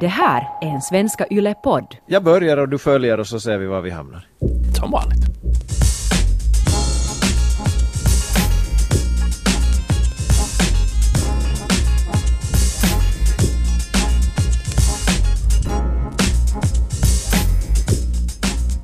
Det 0.00 0.08
här 0.08 0.48
är 0.60 0.66
en 0.66 0.82
Svenska 0.82 1.26
Yle-podd. 1.30 1.96
Jag 2.06 2.24
börjar 2.24 2.56
och 2.56 2.68
du 2.68 2.78
följer 2.78 3.20
och 3.20 3.26
så 3.26 3.40
ser 3.40 3.58
vi 3.58 3.66
var 3.66 3.80
vi 3.80 3.90
hamnar. 3.90 4.28
Som 4.78 4.90
vanligt. 4.90 5.24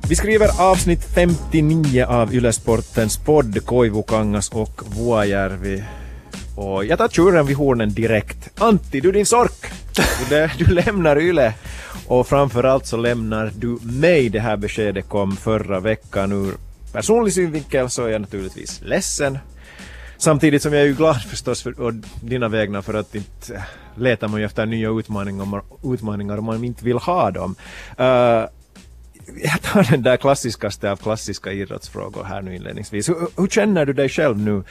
Vi 0.09 0.15
skriver 0.15 0.61
avsnitt 0.71 1.03
59 1.15 2.05
av 2.05 2.33
Ylesportens 2.33 3.17
podd 3.17 3.65
Koivukangas 3.65 4.49
och 4.49 4.81
Vuojärvi. 4.97 5.83
Och 6.55 6.85
jag 6.85 6.97
tar 6.97 7.07
tjuren 7.07 7.45
vid 7.45 7.57
hornen 7.57 7.93
direkt. 7.93 8.61
Antti, 8.61 8.99
du 8.99 9.11
din 9.11 9.25
sork! 9.25 9.76
Du, 10.29 10.49
du 10.57 10.65
lämnar 10.65 11.19
Yle. 11.19 11.53
Och 12.07 12.27
framförallt 12.27 12.85
så 12.85 12.97
lämnar 12.97 13.51
du 13.55 13.77
mig. 13.81 14.29
Det 14.29 14.39
här 14.39 14.57
beskedet 14.57 15.09
kom 15.09 15.37
förra 15.37 15.79
veckan. 15.79 16.31
Ur 16.31 16.53
personlig 16.93 17.33
synvinkel 17.33 17.89
så 17.89 18.05
är 18.05 18.09
jag 18.09 18.21
naturligtvis 18.21 18.81
ledsen. 18.81 19.37
Samtidigt 20.17 20.61
som 20.61 20.73
jag 20.73 20.81
är 20.81 20.85
ju 20.85 20.93
glad 20.93 21.21
förstås 21.29 21.63
för 21.63 21.81
och 21.81 21.93
dina 22.21 22.47
vägnar 22.47 22.81
för 22.81 22.93
att 22.93 23.15
inte 23.15 23.55
eh, 23.55 23.61
letar 23.95 24.27
man 24.27 24.39
ju 24.39 24.45
efter 24.45 24.65
nya 24.65 24.89
utmaningar, 24.89 25.61
utmaningar 25.83 26.37
om 26.37 26.45
man 26.45 26.63
inte 26.63 26.85
vill 26.85 26.97
ha 26.97 27.31
dem. 27.31 27.55
Uh, 27.99 28.05
jag 29.43 29.61
tar 29.61 29.91
den 29.91 30.03
där 30.03 30.17
klassiskaste 30.17 30.91
av 30.91 30.95
klassiska 30.95 31.51
idrottsfrågor 31.51 32.23
här 32.23 32.41
nu 32.41 32.55
inledningsvis. 32.55 33.09
Hur, 33.09 33.27
hur, 33.37 33.47
känner 33.47 33.85
du 33.85 33.93
dig 33.93 34.09
själv 34.09 34.37
nu 34.37 34.63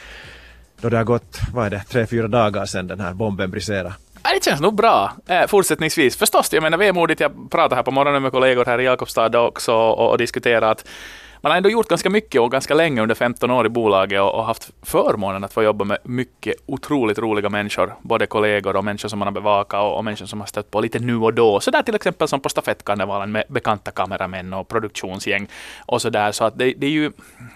då 0.81 0.89
det 0.89 0.97
har 0.97 1.05
gått, 1.05 1.39
vad 1.53 1.67
är 1.67 1.71
det, 1.71 1.83
tre, 1.89 2.07
fyra 2.07 2.29
dagar 2.29 2.67
sedan 2.67 2.87
den 2.87 3.01
här 3.01 3.15
bomben 3.15 3.51
briserade? 3.51 3.95
Äh, 4.27 4.35
det 4.35 4.45
känns 4.45 4.61
nog 4.61 4.75
bra 4.75 5.13
eh, 5.27 5.47
fortsättningsvis. 5.47 6.17
Förstås, 6.17 6.53
jag 6.53 6.63
menar 6.63 6.79
vemodigt. 6.79 7.21
Jag 7.21 7.51
pratade 7.51 7.75
här 7.75 7.83
på 7.83 7.91
morgonen 7.91 8.23
med 8.23 8.33
kollegor 8.33 8.65
här 8.65 8.81
i 8.81 8.85
Jakobstad 8.85 9.41
också 9.41 9.73
och, 9.73 10.11
och 10.11 10.19
diskuterade 10.19 10.71
att 10.71 10.89
man 11.41 11.51
har 11.51 11.57
ändå 11.57 11.71
gjort 11.71 11.89
ganska 11.89 12.11
mycket 12.11 12.41
och 12.41 12.53
ganska 12.53 12.75
länge 12.75 13.03
under 13.03 13.15
15 13.15 13.51
år 13.51 13.67
i 13.67 13.69
bolaget 13.69 14.21
och, 14.21 14.35
och 14.35 14.45
haft 14.45 14.71
förmånen 14.83 15.45
att 15.45 15.53
få 15.53 15.63
jobba 15.63 15.85
med 15.85 15.99
mycket 16.03 16.55
otroligt 16.67 17.19
roliga 17.19 17.49
människor. 17.49 17.95
Både 18.03 18.27
kollegor 18.27 18.77
och 18.77 18.85
människor 18.85 19.09
som 19.09 19.19
man 19.19 19.27
har 19.27 19.33
bevakat 19.33 19.83
och, 19.83 19.97
och 19.97 20.05
människor 20.05 20.27
som 20.27 20.41
har 20.41 20.47
stött 20.47 20.71
på 20.71 20.81
lite 20.81 20.99
nu 20.99 21.17
och 21.17 21.35
då. 21.35 21.61
Så 21.61 21.71
där 21.71 21.83
till 21.83 21.95
exempel 21.95 22.29
som 22.29 22.41
på 22.41 22.49
stafettkarnevalen 22.49 23.33
med 23.33 23.45
bekanta 23.49 23.91
kameramän 23.91 24.53
och 24.53 24.69
produktionsgäng 24.69 25.49
och 25.87 26.03
så 26.03 26.11
där. 26.11 26.33
Så 26.33 26.45
att 26.45 26.59
det, 26.59 26.75
det, 26.77 26.87
är 26.87 26.91
ju, 26.91 27.13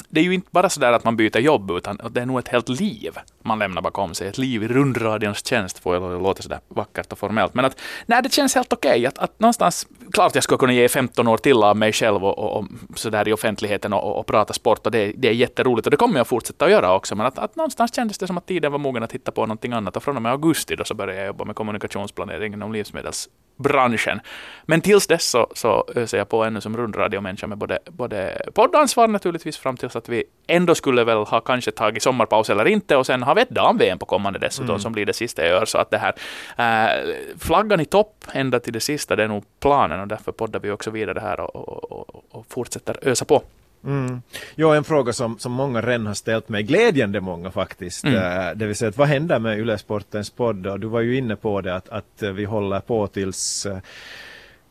det 0.08 0.20
är 0.20 0.24
ju 0.24 0.34
inte 0.34 0.48
bara 0.50 0.68
så 0.68 0.80
där 0.80 0.92
att 0.92 1.04
man 1.04 1.16
byter 1.16 1.38
jobb 1.38 1.70
utan 1.70 2.00
det 2.10 2.20
är 2.20 2.26
nog 2.26 2.38
ett 2.38 2.48
helt 2.48 2.68
liv 2.68 3.18
man 3.44 3.58
lämnar 3.58 3.82
bakom 3.82 4.14
sig. 4.14 4.28
Ett 4.28 4.38
liv 4.38 4.62
i 4.62 4.68
rundradions 4.68 5.46
tjänst 5.46 5.78
får 5.78 5.94
jag 5.94 6.22
låta 6.22 6.42
sådär 6.42 6.60
vackert 6.68 7.12
och 7.12 7.18
formellt. 7.18 7.54
Men 7.54 7.64
att 7.64 7.80
nej, 8.06 8.22
det 8.22 8.32
känns 8.32 8.54
helt 8.54 8.72
okej. 8.72 8.90
Okay. 8.90 9.06
Att, 9.06 9.18
att 9.18 9.40
någonstans, 9.40 9.86
klart 10.12 10.34
jag 10.34 10.44
skulle 10.44 10.58
kunna 10.58 10.72
ge 10.72 10.88
15 10.88 11.28
år 11.28 11.38
till 11.38 11.62
av 11.62 11.76
mig 11.76 11.92
själv 11.92 12.24
och, 12.24 12.38
och, 12.38 12.56
och 12.56 12.64
sådär 12.94 13.28
i 13.28 13.32
offentligheten 13.32 13.92
och, 13.92 14.18
och, 14.18 14.26
prata 14.26 14.52
sport 14.52 14.86
och 14.86 14.92
det, 14.92 15.12
det 15.16 15.28
är 15.28 15.32
jätteroligt 15.32 15.86
och 15.86 15.90
det 15.90 15.96
kommer 15.96 16.16
jag 16.16 16.26
fortsätta 16.26 16.64
att 16.64 16.70
göra 16.70 16.94
också. 16.94 17.16
Men 17.16 17.26
att, 17.26 17.38
att 17.38 17.56
någonstans 17.56 17.94
kändes 17.94 18.18
det 18.18 18.26
som 18.26 18.38
att 18.38 18.46
tiden 18.46 18.72
var 18.72 18.78
mogen 18.78 19.02
att 19.02 19.12
hitta 19.12 19.30
på 19.30 19.40
någonting 19.40 19.72
annat 19.72 19.96
och 19.96 20.02
från 20.02 20.16
och 20.16 20.22
med 20.22 20.32
augusti 20.32 20.76
då 20.76 20.84
så 20.84 20.94
började 20.94 21.18
jag 21.18 21.26
jobba 21.26 21.44
med 21.44 21.56
kommunikationsplanering 21.56 22.52
inom 22.52 22.72
livsmedels 22.72 23.28
branschen. 23.60 24.20
Men 24.62 24.80
tills 24.80 25.06
dess 25.06 25.30
så, 25.30 25.46
så 25.54 25.84
öser 25.94 26.18
jag 26.18 26.28
på 26.28 26.44
ännu 26.44 26.60
som 26.60 26.76
rundradiomänniska 26.76 27.46
med 27.46 27.58
både, 27.58 27.78
både 27.86 28.42
poddansvar 28.54 29.08
naturligtvis 29.08 29.58
fram 29.58 29.76
tills 29.76 29.96
att 29.96 30.08
vi 30.08 30.24
ändå 30.46 30.74
skulle 30.74 31.04
väl 31.04 31.16
ha 31.18 31.40
kanske 31.40 31.70
tagit 31.70 32.02
sommarpaus 32.02 32.50
eller 32.50 32.68
inte 32.68 32.96
och 32.96 33.06
sen 33.06 33.22
har 33.22 33.34
vi 33.34 33.42
ett 33.42 33.50
dam-VM 33.50 33.98
på 33.98 34.06
kommande 34.06 34.38
dessutom 34.38 34.70
mm. 34.70 34.80
som 34.80 34.92
blir 34.92 35.06
det 35.06 35.12
sista 35.12 35.42
jag 35.42 35.50
gör. 35.50 35.64
Så 35.64 35.78
att 35.78 35.90
det 35.90 35.98
här 35.98 36.14
äh, 36.58 37.14
flaggan 37.38 37.80
i 37.80 37.84
topp 37.84 38.24
ända 38.32 38.60
till 38.60 38.72
det 38.72 38.80
sista, 38.80 39.16
det 39.16 39.24
är 39.24 39.28
nog 39.28 39.44
planen 39.60 40.00
och 40.00 40.08
därför 40.08 40.32
poddar 40.32 40.60
vi 40.60 40.70
också 40.70 40.90
vidare 40.90 41.20
här 41.20 41.40
och, 41.40 41.68
och, 41.68 41.92
och, 41.92 42.24
och 42.30 42.46
fortsätter 42.48 42.98
ösa 43.02 43.24
på. 43.24 43.42
Mm. 43.84 44.22
Jo, 44.54 44.70
en 44.70 44.84
fråga 44.84 45.12
som, 45.12 45.38
som 45.38 45.52
många 45.52 45.80
redan 45.80 46.06
har 46.06 46.14
ställt 46.14 46.48
mig, 46.48 46.62
glädjande 46.62 47.20
många 47.20 47.50
faktiskt, 47.50 48.04
mm. 48.04 48.14
äh, 48.16 48.56
det 48.56 48.66
vill 48.66 48.76
säga 48.76 48.88
att 48.88 48.98
vad 48.98 49.08
händer 49.08 49.38
med 49.38 49.58
Ylesportens 49.58 50.30
podd? 50.30 50.66
Och 50.66 50.80
du 50.80 50.86
var 50.86 51.00
ju 51.00 51.16
inne 51.16 51.36
på 51.36 51.60
det 51.60 51.74
att, 51.74 51.88
att 51.88 52.22
vi 52.34 52.44
håller 52.44 52.80
på 52.80 53.06
tills 53.06 53.66
äh, 53.66 53.78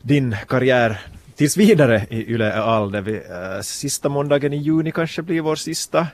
din 0.02 0.36
karriär 0.48 1.00
tills 1.36 1.58
vidare 1.58 2.06
i 2.10 2.34
Yle 2.34 2.54
all. 2.54 3.02
Vi, 3.02 3.22
sista 3.62 4.10
måndagen 4.10 4.54
i 4.54 4.58
juni 4.58 4.92
kanske 4.92 5.22
blir 5.22 5.42
vår 5.42 5.56
sista. 5.56 6.08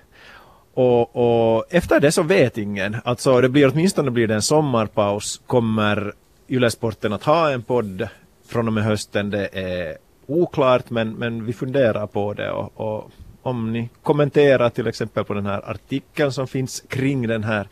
Och, 0.74 1.16
och, 1.16 1.66
efter 1.70 2.00
det 2.00 2.12
så 2.12 2.24
vet 2.24 2.58
ingen. 2.58 2.98
Alltså 3.04 3.42
det 3.42 3.50
blir 3.50 3.72
åtminstone 3.72 4.12
blir 4.12 4.28
det 4.28 4.34
en 4.34 4.42
sommarpaus. 4.42 5.42
Kommer 5.48 6.14
Ylesporten 6.48 7.14
att 7.14 7.24
ha 7.24 7.52
en 7.52 7.64
podd 7.64 8.08
från 8.48 8.68
och 8.68 8.74
med 8.74 8.84
hösten? 8.84 9.30
Det 9.30 9.50
är 9.54 9.98
oklart 10.28 10.90
men, 10.90 11.14
men 11.14 11.46
vi 11.46 11.54
funderar 11.54 12.08
på 12.08 12.34
det 12.34 12.52
och, 12.52 12.72
och, 12.76 13.12
om 13.42 13.74
ni 13.74 13.90
kommenterar 14.04 14.70
till 14.70 14.88
exempel 14.88 15.24
på 15.24 15.34
den 15.34 15.46
här 15.46 15.70
artikeln 15.70 16.32
som 16.32 16.48
finns 16.48 16.84
kring 16.88 17.28
den 17.28 17.44
här 17.44 17.68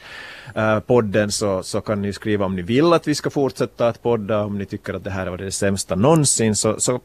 uh, 0.58 0.80
podden 0.80 1.32
så, 1.32 1.64
så 1.64 1.82
kan 1.82 2.02
ni 2.02 2.14
skriva 2.14 2.46
om 2.46 2.56
ni 2.56 2.62
vill 2.62 2.94
att 2.94 3.08
vi 3.08 3.16
ska 3.16 3.30
fortsätta 3.30 3.88
att 3.88 4.04
podda, 4.04 4.44
om 4.44 4.58
ni 4.58 4.66
tycker 4.66 4.94
att 4.94 5.04
det 5.04 5.10
här 5.10 5.28
var 5.28 5.38
det 5.38 5.52
sämsta 5.52 5.96
någonsin 5.96 6.56
så, 6.56 6.80
så 6.80 7.00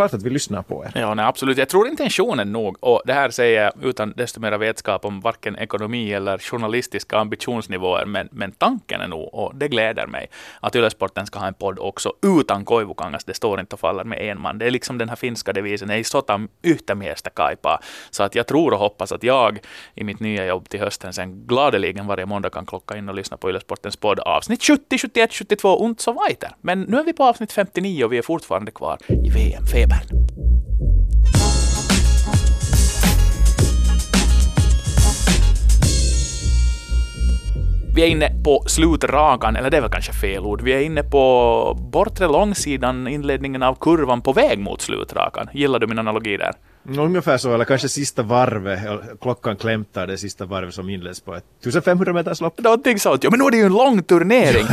klart 0.00 0.14
att 0.14 0.22
vi 0.22 0.30
lyssnar 0.30 0.62
på 0.62 0.84
er. 0.84 1.00
Ja, 1.00 1.14
nej, 1.14 1.24
absolut. 1.24 1.58
Jag 1.58 1.68
tror 1.68 1.88
intentionen 1.88 2.52
nog, 2.52 2.76
och 2.80 3.02
det 3.04 3.12
här 3.12 3.30
säger 3.30 3.62
jag 3.62 3.72
utan 3.84 4.12
desto 4.16 4.40
mera 4.40 4.58
vetskap 4.58 5.04
om 5.04 5.20
varken 5.20 5.56
ekonomi 5.56 6.12
eller 6.12 6.38
journalistiska 6.38 7.18
ambitionsnivåer, 7.18 8.06
men, 8.06 8.28
men 8.32 8.52
tanken 8.52 9.00
är 9.00 9.08
nog, 9.08 9.34
och 9.34 9.54
det 9.54 9.68
gläder 9.68 10.06
mig, 10.06 10.30
att 10.60 10.76
Ylesporten 10.76 11.26
ska 11.26 11.38
ha 11.38 11.46
en 11.46 11.54
podd 11.54 11.78
också 11.78 12.12
utan 12.40 12.64
Koivukangas. 12.64 13.24
Det 13.24 13.34
står 13.34 13.60
inte 13.60 13.74
och 13.74 13.80
faller 13.80 14.04
med 14.04 14.18
en 14.18 14.40
man. 14.40 14.58
Det 14.58 14.66
är 14.66 14.70
liksom 14.70 14.98
den 14.98 15.08
här 15.08 15.16
finska 15.16 15.52
devisen, 15.52 15.90
ei 15.90 16.04
sota 16.04 16.40
yhtä 16.62 16.94
miestä 16.94 17.30
kaipaa. 17.30 17.80
Så 18.10 18.22
att 18.22 18.34
jag 18.34 18.46
tror 18.46 18.72
och 18.72 18.78
hoppas 18.78 19.12
att 19.12 19.22
jag 19.22 19.58
i 19.94 20.04
mitt 20.04 20.20
nya 20.20 20.46
jobb 20.46 20.68
till 20.68 20.80
hösten 20.80 21.12
sen 21.12 21.46
gladeligen 21.46 22.06
varje 22.06 22.26
måndag 22.26 22.50
kan 22.50 22.66
klocka 22.66 22.96
in 22.96 23.08
och 23.08 23.14
lyssna 23.14 23.36
på 23.36 23.50
Ylesportens 23.50 23.96
podd 23.96 24.18
avsnitt 24.20 24.64
70, 24.64 24.98
71, 24.98 25.32
72 25.32 25.68
och 25.68 26.00
so 26.00 26.12
weiter. 26.12 26.50
Men 26.60 26.82
nu 26.82 26.96
är 26.96 27.04
vi 27.04 27.12
på 27.12 27.24
avsnitt 27.24 27.52
59 27.52 28.04
och 28.04 28.12
vi 28.12 28.18
är 28.18 28.22
fortfarande 28.22 28.70
kvar 28.70 28.98
i 29.08 29.30
VM-feber. 29.30 29.89
Weber. 29.90 30.30
Vi 37.94 38.02
är 38.02 38.06
inne 38.06 38.30
på 38.44 38.62
slutrakan, 38.66 39.56
eller 39.56 39.70
det 39.70 39.76
är 39.76 39.80
väl 39.80 39.90
kanske 39.90 40.12
fel 40.12 40.44
ord. 40.44 40.62
Vi 40.62 40.72
är 40.72 40.80
inne 40.80 41.02
på 41.02 41.78
bortre 41.92 42.26
långsidan, 42.26 43.08
inledningen 43.08 43.62
av 43.62 43.74
kurvan 43.74 44.22
på 44.22 44.32
väg 44.32 44.58
mot 44.58 44.80
slutrakan. 44.80 45.48
Gillar 45.52 45.78
du 45.78 45.86
min 45.86 45.98
analogi 45.98 46.36
där? 46.36 46.52
Ungefär 46.88 47.38
så, 47.38 47.54
eller 47.54 47.64
kanske 47.64 47.88
sista 47.88 48.22
varvet, 48.22 48.80
klockan 49.20 49.56
klämtar 49.56 50.06
det 50.06 50.18
sista 50.18 50.44
varvet 50.44 50.74
som 50.74 50.90
inleds 50.90 51.20
på 51.20 51.34
ett 51.34 51.44
1500 51.60 52.12
meters 52.12 52.40
lopp. 52.40 52.60
Någonting 52.60 52.98
sånt, 52.98 53.24
ja 53.24 53.30
men 53.30 53.38
nu 53.38 53.44
är 53.44 53.50
det 53.50 53.56
ju 53.56 53.64
en 53.64 53.72
lång 53.72 54.02
turnering. 54.02 54.66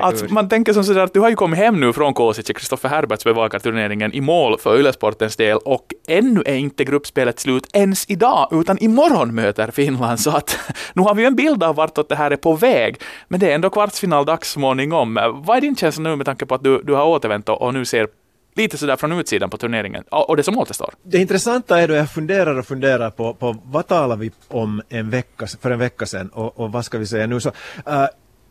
alltså, 0.00 0.26
man 0.28 0.48
tänker 0.48 0.72
som 0.72 0.84
sådär 0.84 1.00
att 1.00 1.14
du 1.14 1.20
har 1.20 1.30
ju 1.30 1.36
kommit 1.36 1.58
hem 1.58 1.80
nu 1.80 1.92
från 1.92 2.14
Kosice, 2.14 2.52
Kristoffer 2.52 2.88
Herberts 2.88 3.24
bevakar 3.24 3.58
turneringen 3.58 4.12
i 4.12 4.20
mål 4.20 4.58
för 4.58 4.78
Ylesportens 4.78 5.36
del 5.36 5.58
och 5.58 5.94
ännu 6.08 6.42
är 6.46 6.54
inte 6.54 6.84
gruppspelet 6.84 7.40
slut 7.40 7.66
ens 7.72 8.10
idag, 8.10 8.48
utan 8.52 8.78
imorgon 8.78 9.34
möter 9.34 9.70
Finland. 9.70 10.20
Så 10.20 10.30
att 10.30 10.58
nu 10.94 11.02
har 11.02 11.14
vi 11.14 11.22
ju 11.22 11.26
en 11.26 11.36
bild 11.36 11.62
av 11.62 11.76
vartåt 11.76 12.08
det 12.08 12.16
här 12.16 12.30
är 12.30 12.36
på 12.36 12.52
väg, 12.52 13.00
men 13.28 13.40
det 13.40 13.50
är 13.50 13.54
ändå 13.54 13.70
kvartsfinaldags 13.70 14.50
småningom. 14.50 15.18
Vad 15.46 15.56
är 15.56 15.60
din 15.60 15.76
känsla 15.76 16.02
nu 16.02 16.16
med 16.16 16.26
tanke 16.26 16.46
på 16.46 16.54
att 16.54 16.64
du, 16.64 16.82
du 16.82 16.94
har 16.94 17.06
återvänt 17.06 17.48
och 17.48 17.74
nu 17.74 17.84
ser 17.84 18.06
lite 18.54 18.78
sådär 18.78 18.96
från 18.96 19.12
utsidan 19.12 19.50
på 19.50 19.56
turneringen 19.56 20.04
och 20.10 20.36
det 20.36 20.42
som 20.42 20.58
återstår. 20.58 20.94
Det 21.02 21.18
intressanta 21.18 21.80
är 21.80 21.88
då 21.88 21.94
jag 21.94 22.10
funderar 22.10 22.58
och 22.58 22.66
funderar 22.66 23.10
på, 23.10 23.34
på 23.34 23.56
vad 23.64 23.86
talar 23.86 24.16
vi 24.16 24.30
om 24.48 24.82
en 24.88 25.10
vecka, 25.10 25.46
för 25.60 25.70
en 25.70 25.78
vecka 25.78 26.06
sedan 26.06 26.28
och, 26.28 26.60
och 26.60 26.72
vad 26.72 26.84
ska 26.84 26.98
vi 26.98 27.06
säga 27.06 27.26
nu 27.26 27.40
så 27.40 27.48
uh, 27.48 28.06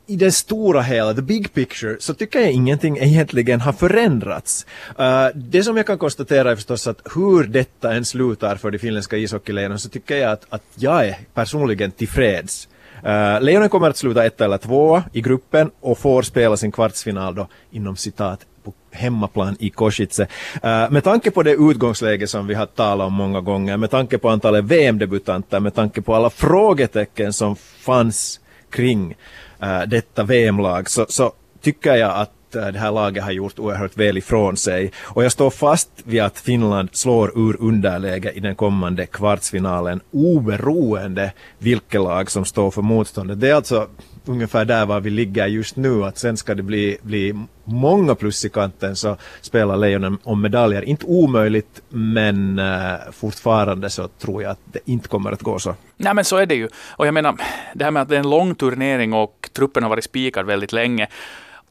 i 0.07 0.15
det 0.15 0.31
stora 0.31 0.81
hela, 0.81 1.13
the 1.13 1.21
big 1.21 1.53
picture, 1.53 1.95
så 1.99 2.13
tycker 2.13 2.39
jag 2.39 2.51
ingenting 2.51 2.97
egentligen 2.97 3.61
har 3.61 3.73
förändrats. 3.73 4.65
Uh, 4.99 5.27
det 5.35 5.63
som 5.63 5.77
jag 5.77 5.87
kan 5.87 5.97
konstatera 5.97 6.51
är 6.51 6.55
förstås 6.55 6.87
att 6.87 7.01
hur 7.15 7.43
detta 7.43 7.93
än 7.93 8.05
slutar 8.05 8.55
för 8.55 8.71
de 8.71 8.79
finländska 8.79 9.17
ishockeylejonen 9.17 9.79
så 9.79 9.89
tycker 9.89 10.17
jag 10.17 10.31
att, 10.31 10.45
att 10.49 10.63
jag 10.75 11.07
är 11.07 11.17
personligen 11.33 11.91
tillfreds. 11.91 12.67
Uh, 13.05 13.41
Lejonen 13.41 13.69
kommer 13.69 13.89
att 13.89 13.97
sluta 13.97 14.25
ett 14.25 14.41
eller 14.41 14.57
två 14.57 15.03
i 15.13 15.21
gruppen 15.21 15.71
och 15.79 15.97
får 15.97 16.21
spela 16.21 16.57
sin 16.57 16.71
kvartsfinal 16.71 17.35
då 17.35 17.47
inom 17.71 17.95
citat 17.95 18.45
hemmaplan 18.91 19.55
i 19.59 19.69
Kosice. 19.69 20.27
Uh, 20.63 20.69
eh, 20.71 20.91
med 20.91 21.03
tanke 21.03 21.31
på 21.31 21.43
det 21.43 21.51
utgångsläge 21.51 22.27
som 22.27 22.47
vi 22.47 22.53
har 22.53 22.65
talat 22.65 23.07
om 23.07 23.13
många 23.13 23.41
gånger, 23.41 23.77
med 23.77 23.91
tanke 23.91 24.17
på 24.17 24.29
antalet 24.29 24.65
VM-debutanter, 24.65 25.59
med 25.59 25.75
tanke 25.75 26.01
på 26.01 26.15
alla 26.15 26.29
frågetecken 26.29 27.33
som 27.33 27.55
fanns 27.55 28.39
kring 28.69 29.15
uh, 29.63 29.81
detta 29.87 30.23
VM-lag, 30.23 30.89
så, 30.89 31.05
så, 31.09 31.31
tycker 31.61 31.95
jag 31.95 32.11
att 32.15 32.31
att 32.55 32.65
eh, 32.65 32.71
det 32.71 32.79
här 32.79 32.91
laget 32.91 33.23
har 33.23 33.31
gjort 33.31 33.59
oerhört 33.59 33.97
väl 33.97 34.17
ifrån 34.17 34.57
sig. 34.57 34.91
Och 35.03 35.23
jag 35.23 35.31
står 35.31 35.49
fast 35.49 35.89
vid 36.03 36.21
att 36.21 36.39
Finland 36.39 36.89
slår 36.91 37.39
ur 37.39 37.61
underläge 37.61 38.31
i 38.31 38.39
den 38.39 38.55
kommande 38.55 39.05
kvartsfinalen 39.05 40.01
oberoende 40.11 41.33
vilket 41.57 42.01
lag 42.01 42.31
som 42.31 42.45
står 42.45 42.71
för 42.71 42.81
motståndet. 42.81 43.39
Det 43.39 43.49
är 43.49 43.55
alltså 43.55 43.87
ungefär 44.25 44.65
där 44.65 44.85
var 44.85 44.99
vi 44.99 45.09
ligger 45.09 45.47
just 45.47 45.75
nu. 45.75 46.03
Att 46.03 46.17
sen 46.17 46.37
ska 46.37 46.55
det 46.55 46.63
bli, 46.63 46.97
bli 47.01 47.33
många 47.63 48.15
plus 48.15 48.45
i 48.45 48.49
kanten 48.49 48.95
så 48.95 49.17
spelar 49.41 49.77
Lejonen 49.77 50.17
om 50.23 50.41
medaljer. 50.41 50.81
Inte 50.81 51.05
omöjligt 51.05 51.81
men 51.89 52.59
uh, 52.59 53.11
fortfarande 53.11 53.89
så 53.89 54.07
tror 54.07 54.43
jag 54.43 54.51
att 54.51 54.59
det 54.65 54.79
inte 54.85 55.07
kommer 55.07 55.31
att 55.31 55.41
gå 55.41 55.59
så. 55.59 55.75
Nej 55.97 56.13
men 56.13 56.25
så 56.25 56.37
är 56.37 56.45
det 56.45 56.55
ju. 56.55 56.67
Och 56.97 57.07
jag 57.07 57.13
menar, 57.13 57.35
det 57.73 57.83
här 57.83 57.91
med 57.91 58.01
att 58.01 58.09
det 58.09 58.15
är 58.15 58.19
en 58.19 58.29
lång 58.29 58.55
turnering 58.55 59.13
och 59.13 59.49
truppen 59.53 59.83
har 59.83 59.89
varit 59.89 60.03
spikad 60.03 60.45
väldigt 60.45 60.73
länge 60.73 61.07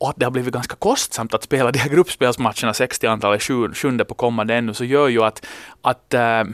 och 0.00 0.10
att 0.10 0.16
det 0.16 0.26
har 0.26 0.30
blivit 0.30 0.54
ganska 0.54 0.76
kostsamt 0.76 1.34
att 1.34 1.42
spela 1.42 1.72
de 1.72 1.78
här 1.78 1.90
gruppspelsmatcherna, 1.90 2.74
60 2.74 3.06
antal, 3.06 3.38
sjunde 3.74 4.04
på 4.04 4.14
kommande 4.14 4.54
ännu, 4.54 4.74
så 4.74 4.84
gör 4.84 5.08
ju 5.08 5.22
att, 5.22 5.46
att 5.82 6.14
äh, 6.14 6.44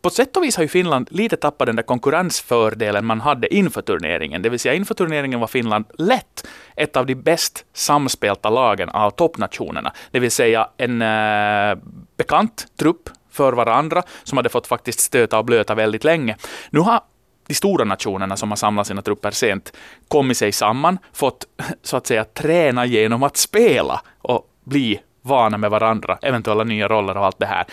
på 0.00 0.10
sätt 0.10 0.36
och 0.36 0.42
vis 0.42 0.56
har 0.56 0.62
ju 0.62 0.68
Finland 0.68 1.08
lite 1.10 1.36
tappat 1.36 1.66
den 1.66 1.76
där 1.76 1.82
konkurrensfördelen 1.82 3.04
man 3.04 3.20
hade 3.20 3.54
inför 3.54 3.82
turneringen. 3.82 4.42
Det 4.42 4.48
vill 4.48 4.60
säga 4.60 4.74
inför 4.74 4.94
turneringen 4.94 5.40
var 5.40 5.46
Finland 5.46 5.84
lätt 5.98 6.46
ett 6.76 6.96
av 6.96 7.06
de 7.06 7.14
bäst 7.14 7.64
samspelta 7.72 8.50
lagen 8.50 8.88
av 8.88 9.10
toppnationerna. 9.10 9.92
Det 10.10 10.20
vill 10.20 10.30
säga 10.30 10.68
en 10.76 11.02
äh, 11.02 11.78
bekant 12.16 12.66
trupp 12.76 13.10
för 13.30 13.52
varandra 13.52 14.02
som 14.22 14.38
hade 14.38 14.48
fått 14.48 14.66
faktiskt 14.66 15.00
stöta 15.00 15.38
och 15.38 15.44
blöta 15.44 15.74
väldigt 15.74 16.04
länge. 16.04 16.36
Nu 16.70 16.80
har 16.80 17.00
de 17.46 17.54
stora 17.54 17.84
nationerna 17.84 18.36
som 18.36 18.50
har 18.50 18.56
samlat 18.56 18.86
sina 18.86 19.02
trupper 19.02 19.30
sent 19.30 19.72
kommit 20.08 20.36
sig 20.36 20.52
samman, 20.52 20.98
fått 21.12 21.44
så 21.82 21.96
att 21.96 22.06
säga 22.06 22.24
träna 22.24 22.86
genom 22.86 23.22
att 23.22 23.36
spela 23.36 24.00
och 24.18 24.48
bli 24.64 25.00
vana 25.22 25.58
med 25.58 25.70
varandra, 25.70 26.18
eventuella 26.22 26.64
nya 26.64 26.88
roller 26.88 27.16
och 27.16 27.24
allt 27.24 27.38
det 27.38 27.46
här 27.46 27.66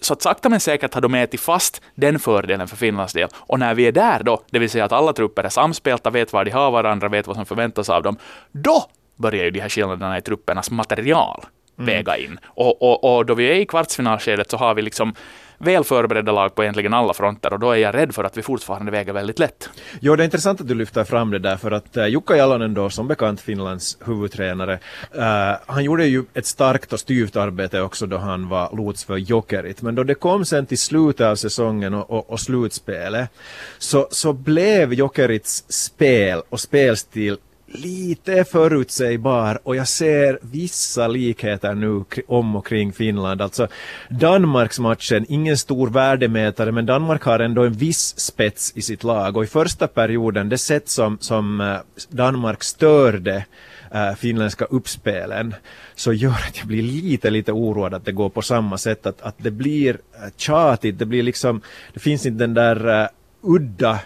så 0.00 0.12
att 0.12 0.22
sakta 0.22 0.48
men 0.48 0.60
säkert 0.60 0.94
har 0.94 1.00
de 1.00 1.14
ätit 1.14 1.40
fast 1.40 1.82
den 1.94 2.18
fördelen 2.18 2.68
för 2.68 2.76
Finlands 2.76 3.12
del. 3.12 3.28
Och 3.34 3.58
när 3.58 3.74
vi 3.74 3.86
är 3.86 3.92
där 3.92 4.22
då, 4.22 4.42
det 4.50 4.58
vill 4.58 4.70
säga 4.70 4.84
att 4.84 4.92
alla 4.92 5.12
trupper 5.12 5.44
är 5.44 5.48
samspelta, 5.48 6.10
vet 6.10 6.32
var 6.32 6.44
de 6.44 6.50
har 6.50 6.70
varandra, 6.70 7.08
vet 7.08 7.26
vad 7.26 7.36
som 7.36 7.46
förväntas 7.46 7.88
av 7.88 8.02
dem, 8.02 8.16
då 8.52 8.84
börjar 9.16 9.44
ju 9.44 9.50
de 9.50 9.60
här 9.60 9.68
skillnaderna 9.68 10.18
i 10.18 10.22
truppernas 10.22 10.70
material 10.70 11.44
väga 11.86 12.16
in. 12.16 12.38
Och, 12.44 12.82
och, 12.82 13.16
och 13.16 13.26
då 13.26 13.34
vi 13.34 13.50
är 13.50 13.54
i 13.54 13.66
kvartsfinalskedet 13.66 14.50
så 14.50 14.56
har 14.56 14.74
vi 14.74 14.82
liksom 14.82 15.14
väl 15.62 15.84
förberedda 15.84 16.32
lag 16.32 16.54
på 16.54 16.62
egentligen 16.62 16.94
alla 16.94 17.14
fronter 17.14 17.52
och 17.52 17.60
då 17.60 17.70
är 17.70 17.76
jag 17.76 17.94
rädd 17.94 18.14
för 18.14 18.24
att 18.24 18.36
vi 18.36 18.42
fortfarande 18.42 18.92
väger 18.92 19.12
väldigt 19.12 19.38
lätt. 19.38 19.70
Jo, 20.00 20.16
det 20.16 20.22
är 20.22 20.24
intressant 20.24 20.60
att 20.60 20.68
du 20.68 20.74
lyfter 20.74 21.04
fram 21.04 21.30
det 21.30 21.38
där 21.38 21.56
för 21.56 21.70
att 21.70 21.96
uh, 21.96 22.06
Jukka 22.06 22.36
Jalonen 22.36 22.74
då 22.74 22.90
som 22.90 23.08
bekant 23.08 23.40
Finlands 23.40 23.98
huvudtränare, 24.04 24.78
uh, 25.16 25.22
han 25.66 25.84
gjorde 25.84 26.06
ju 26.06 26.24
ett 26.34 26.46
starkt 26.46 26.92
och 26.92 27.00
styvt 27.00 27.36
arbete 27.36 27.80
också 27.80 28.06
då 28.06 28.16
han 28.16 28.48
var 28.48 28.76
lots 28.76 29.04
för 29.04 29.16
Jokerit. 29.16 29.82
Men 29.82 29.94
då 29.94 30.04
det 30.04 30.14
kom 30.14 30.44
sen 30.44 30.66
till 30.66 30.78
slutet 30.78 31.26
av 31.26 31.36
säsongen 31.36 31.94
och, 31.94 32.10
och, 32.10 32.30
och 32.30 32.40
slutspelet 32.40 33.30
så, 33.78 34.08
så 34.10 34.32
blev 34.32 34.94
Jokerits 34.94 35.64
spel 35.68 36.42
och 36.48 36.60
spelstil 36.60 37.36
lite 37.70 38.44
förutsägbar 38.44 39.58
och 39.62 39.76
jag 39.76 39.88
ser 39.88 40.38
vissa 40.42 41.08
likheter 41.08 41.74
nu 41.74 42.04
om 42.26 42.56
och 42.56 42.66
kring 42.66 42.92
Finland. 42.92 43.42
Alltså 43.42 43.68
Danmarksmatchen, 44.08 45.26
ingen 45.28 45.58
stor 45.58 45.90
värdemätare 45.90 46.72
men 46.72 46.86
Danmark 46.86 47.22
har 47.22 47.38
ändå 47.38 47.64
en 47.64 47.72
viss 47.72 48.20
spets 48.20 48.72
i 48.74 48.82
sitt 48.82 49.04
lag 49.04 49.36
och 49.36 49.44
i 49.44 49.46
första 49.46 49.86
perioden, 49.86 50.48
det 50.48 50.58
sätt 50.58 50.88
som, 50.88 51.18
som 51.20 51.60
eh, 51.60 51.76
Danmark 52.08 52.64
störde 52.64 53.44
äh, 53.90 54.14
finländska 54.14 54.64
uppspelen 54.64 55.54
så 55.94 56.12
gör 56.12 56.30
att 56.30 56.58
jag 56.58 56.66
blir 56.66 56.82
lite, 56.82 57.30
lite 57.30 57.52
oroad 57.52 57.94
att 57.94 58.04
det 58.04 58.12
går 58.12 58.28
på 58.28 58.42
samma 58.42 58.78
sätt, 58.78 59.06
att, 59.06 59.22
att 59.22 59.34
det 59.38 59.50
blir 59.50 59.90
eh, 59.94 60.30
tjatigt, 60.36 60.98
det 60.98 61.06
blir 61.06 61.22
liksom, 61.22 61.60
det 61.92 62.00
finns 62.00 62.26
inte 62.26 62.38
den 62.38 62.54
där 62.54 63.02
äh, 63.02 63.08
udda 63.42 64.00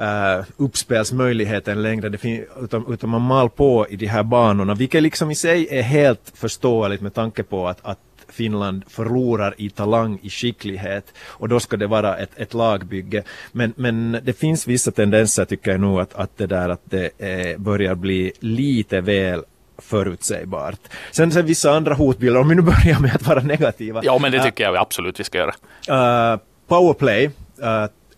uh, 0.00 0.44
uppspelsmöjligheten 0.56 1.82
längre, 1.82 2.08
det 2.08 2.46
utan, 2.62 2.84
utan 2.88 3.10
man 3.10 3.22
mal 3.22 3.50
på 3.50 3.86
i 3.90 3.96
de 3.96 4.06
här 4.06 4.22
banorna, 4.22 4.74
vilket 4.74 5.02
liksom 5.02 5.30
i 5.30 5.34
sig 5.34 5.68
är 5.70 5.82
helt 5.82 6.32
förståeligt 6.34 7.02
med 7.02 7.14
tanke 7.14 7.42
på 7.42 7.68
att, 7.68 7.78
att 7.82 7.98
Finland 8.28 8.84
förlorar 8.88 9.54
i 9.58 9.70
talang, 9.70 10.18
i 10.22 10.30
skicklighet 10.30 11.04
och 11.18 11.48
då 11.48 11.60
ska 11.60 11.76
det 11.76 11.86
vara 11.86 12.16
ett, 12.16 12.30
ett 12.36 12.54
lagbygge. 12.54 13.22
Men, 13.52 13.72
men 13.76 14.18
det 14.22 14.32
finns 14.32 14.66
vissa 14.66 14.90
tendenser 14.90 15.44
tycker 15.44 15.70
jag 15.70 15.80
nog 15.80 16.00
att, 16.00 16.14
att 16.14 16.36
det 16.36 16.46
där 16.46 16.68
att 16.68 16.82
det 16.84 17.10
eh, 17.18 17.58
börjar 17.58 17.94
bli 17.94 18.32
lite 18.40 19.00
väl 19.00 19.42
förutsägbart. 19.78 20.80
Sen, 21.10 21.32
sen 21.32 21.46
vissa 21.46 21.70
andra 21.72 21.94
hotbilder, 21.94 22.40
om 22.40 22.48
vi 22.48 22.54
nu 22.54 22.62
börjar 22.82 23.00
med 23.00 23.14
att 23.14 23.26
vara 23.26 23.42
negativa. 23.42 24.00
Ja, 24.04 24.18
men 24.18 24.32
det 24.32 24.42
tycker 24.42 24.64
uh, 24.68 24.74
jag 24.74 24.82
absolut 24.82 25.20
vi 25.20 25.24
ska 25.24 25.38
göra. 25.38 26.32
Uh, 26.32 26.40
powerplay, 26.68 27.26
uh, 27.26 27.32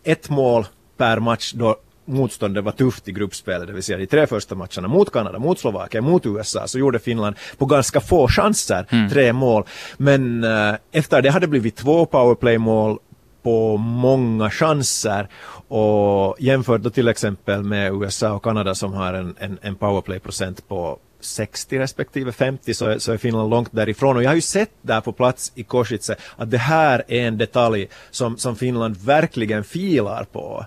ett 0.05 0.31
mål 0.31 0.67
per 1.03 1.19
match 1.21 1.53
då 1.53 1.77
motståndet 2.05 2.65
var 2.65 2.73
tufft 2.73 3.09
i 3.09 3.13
gruppspelet, 3.13 3.67
det 3.67 3.73
vill 3.73 3.83
säga 3.83 3.99
de 3.99 4.07
tre 4.07 4.27
första 4.27 4.55
matcherna 4.55 4.89
mot 4.89 5.13
Kanada, 5.13 5.39
mot 5.39 5.59
Slovakien, 5.59 6.05
mot 6.05 6.27
USA, 6.27 6.67
så 6.67 6.79
gjorde 6.79 6.99
Finland 6.99 7.37
på 7.59 7.67
ganska 7.67 8.01
få 8.01 8.29
chanser 8.29 8.87
mm. 8.91 9.11
tre 9.11 9.33
mål. 9.33 9.65
Men 9.97 10.45
äh, 10.45 10.75
efter 10.93 11.23
det 11.23 11.31
hade 11.31 11.47
blivit 11.47 11.77
två 11.77 12.07
powerplay-mål 12.07 12.99
på 13.43 13.77
många 13.77 14.51
chanser 14.51 15.29
och 15.69 16.37
jämfört 16.39 16.83
då 16.83 16.91
till 16.91 17.09
exempel 17.09 17.63
med 17.63 17.93
USA 17.93 18.33
och 18.33 18.45
Kanada 18.45 18.75
som 18.75 18.93
har 18.93 19.15
en, 19.15 19.35
en, 19.39 19.59
en 19.63 19.75
powerplay-procent 19.75 20.69
på 20.69 20.99
60 21.25 21.79
respektive 21.79 22.33
50 22.33 22.75
så 22.75 22.87
är, 22.87 22.99
så 22.99 23.13
är 23.13 23.17
Finland 23.17 23.51
långt 23.51 23.69
därifrån. 23.73 24.17
Och 24.17 24.23
jag 24.23 24.31
har 24.31 24.35
ju 24.35 24.41
sett 24.41 24.71
där 24.83 25.01
på 25.01 25.13
plats 25.13 25.53
i 25.55 25.63
Košice 25.63 26.17
att 26.37 26.51
det 26.51 26.59
här 26.59 27.05
är 27.09 27.27
en 27.27 27.39
detalj 27.39 27.89
som, 28.11 28.39
som 28.39 28.57
Finland 28.57 28.97
verkligen 28.97 29.65
filar 29.65 30.25
på. 30.25 30.67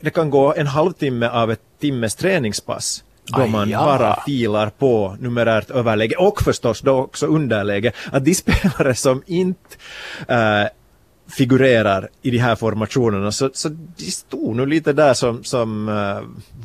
Det 0.00 0.10
kan 0.10 0.30
gå 0.30 0.54
en 0.54 0.66
halvtimme 0.66 1.28
av 1.28 1.50
ett 1.50 1.60
timmes 1.80 2.14
träningspass 2.14 3.04
då 3.26 3.46
man 3.46 3.70
ja. 3.70 3.84
bara 3.84 4.22
filar 4.26 4.70
på 4.70 5.16
numerärt 5.20 5.70
överläge 5.70 6.16
och 6.16 6.42
förstås 6.42 6.80
då 6.80 6.92
också 6.92 7.26
underläge. 7.26 7.92
Att 8.12 8.24
de 8.24 8.34
spelare 8.44 8.94
som 8.94 9.22
inte 9.26 9.76
äh, 10.28 10.66
figurerar 11.32 12.08
i 12.22 12.30
de 12.30 12.38
här 12.38 12.56
formationerna 12.56 13.32
så, 13.32 13.50
så 13.52 13.68
de 13.68 14.10
stod 14.10 14.56
nu 14.56 14.66
lite 14.66 14.92
där 14.92 15.14
som, 15.14 15.44
som 15.44 15.88
uh, 15.88 16.20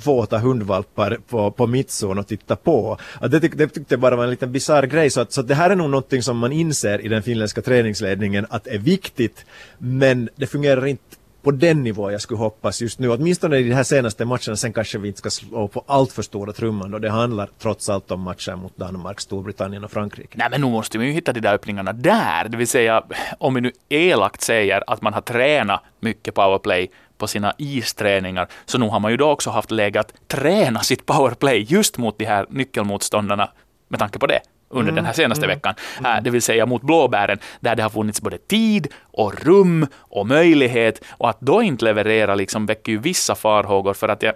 våta 0.06 0.38
hundvalpar 0.38 1.18
på, 1.30 1.52
på 1.52 1.68
mittzon 1.68 2.19
och 2.19 2.28
tittade 2.28 2.62
på. 2.64 2.98
Att 3.22 3.31
det, 3.31 3.40
tyck, 3.40 3.58
det 3.58 3.68
tyckte 3.68 3.94
jag 3.94 4.00
bara 4.00 4.16
var 4.16 4.24
en 4.24 4.30
liten 4.30 4.52
bisarr 4.52 4.84
grej 4.84 5.10
så, 5.10 5.22
att, 5.22 5.31
så 5.31 5.42
att 5.42 5.48
det 5.48 5.56
här 5.56 5.69
är 5.69 5.75
nog 5.75 5.90
någonting 5.90 6.24
som 6.24 6.38
man 6.38 6.52
inser 6.52 7.06
i 7.06 7.08
den 7.08 7.24
finländska 7.24 7.62
träningsledningen 7.62 8.46
att 8.50 8.68
är 8.68 8.78
viktigt 8.78 9.46
men 9.78 10.30
det 10.36 10.48
fungerar 10.48 10.86
inte 10.86 11.17
på 11.48 11.52
den 11.52 11.84
nivå 11.84 12.12
jag 12.12 12.22
skulle 12.22 12.38
hoppas 12.38 12.82
just 12.82 13.00
nu. 13.00 13.10
Åtminstone 13.10 13.58
i 13.58 13.64
de 13.64 13.76
här 13.76 13.84
senaste 13.84 14.26
matcherna. 14.26 14.56
Sen 14.56 14.74
kanske 14.74 14.98
vi 14.98 15.08
inte 15.08 15.20
ska 15.20 15.30
slå 15.30 15.68
på 15.68 15.84
allt 15.88 16.12
för 16.12 16.22
stora 16.22 16.54
trumman 16.54 16.92
då 16.92 17.00
det 17.00 17.10
handlar 17.10 17.50
trots 17.60 17.90
allt 17.90 18.12
om 18.12 18.22
matcher 18.22 18.56
mot 18.56 18.78
Danmark, 18.78 19.20
Storbritannien 19.20 19.84
och 19.84 19.92
Frankrike. 19.92 20.38
Nej 20.38 20.48
men 20.52 20.62
nu 20.62 20.68
måste 20.68 20.98
vi 20.98 21.06
ju 21.06 21.12
hitta 21.12 21.34
de 21.34 21.40
där 21.40 21.54
öppningarna 21.54 21.94
där. 21.94 22.50
Det 22.50 22.57
vill 22.57 22.68
säga 22.68 23.04
om 23.38 23.54
vi 23.54 23.62
nu 23.62 23.71
elakt 23.90 24.42
säger 24.42 24.83
att 24.88 25.02
man 25.02 25.14
har 25.14 25.21
tränat 25.21 25.83
mycket 26.00 26.33
powerplay 26.33 26.92
på 27.18 27.28
sina 27.28 27.54
isträningar, 27.57 28.48
så 28.66 28.78
nu 28.78 28.90
har 28.90 29.00
man 29.00 29.12
ju 29.12 29.18
då 29.18 29.30
också 29.30 29.50
haft 29.50 29.71
läge 29.71 30.00
att 30.00 30.14
träna 30.28 30.80
sitt 30.80 31.06
powerplay 31.06 31.66
just 31.69 31.98
mot 31.98 32.18
de 32.18 32.26
här 32.26 32.45
nyckelmotståndarna 32.50 33.50
med 33.88 34.00
tanke 34.00 34.19
på 34.19 34.28
det 34.28 34.40
under 34.69 34.83
mm, 34.83 34.95
den 34.95 35.06
här 35.06 35.14
senaste 35.14 35.45
mm, 35.45 35.56
veckan, 35.56 35.74
mm. 36.00 36.24
det 36.24 36.30
vill 36.30 36.42
säga 36.42 36.66
mot 36.66 36.81
blåbären, 36.81 37.40
där 37.59 37.76
det 37.76 37.83
har 37.83 37.90
funnits 37.90 38.21
både 38.21 38.38
tid 38.38 38.88
och 39.02 39.45
rum 39.45 39.88
och 39.97 40.28
möjlighet 40.28 41.04
och 41.09 41.30
att 41.30 41.42
då 41.42 41.62
inte 41.62 41.86
leverera 41.86 42.36
liksom 42.36 42.66
väcker 42.66 42.92
ju 42.92 42.97
vissa 42.97 43.36
farhågor 43.36 43.94
för 43.94 44.09
att 44.09 44.24
jag 44.24 44.33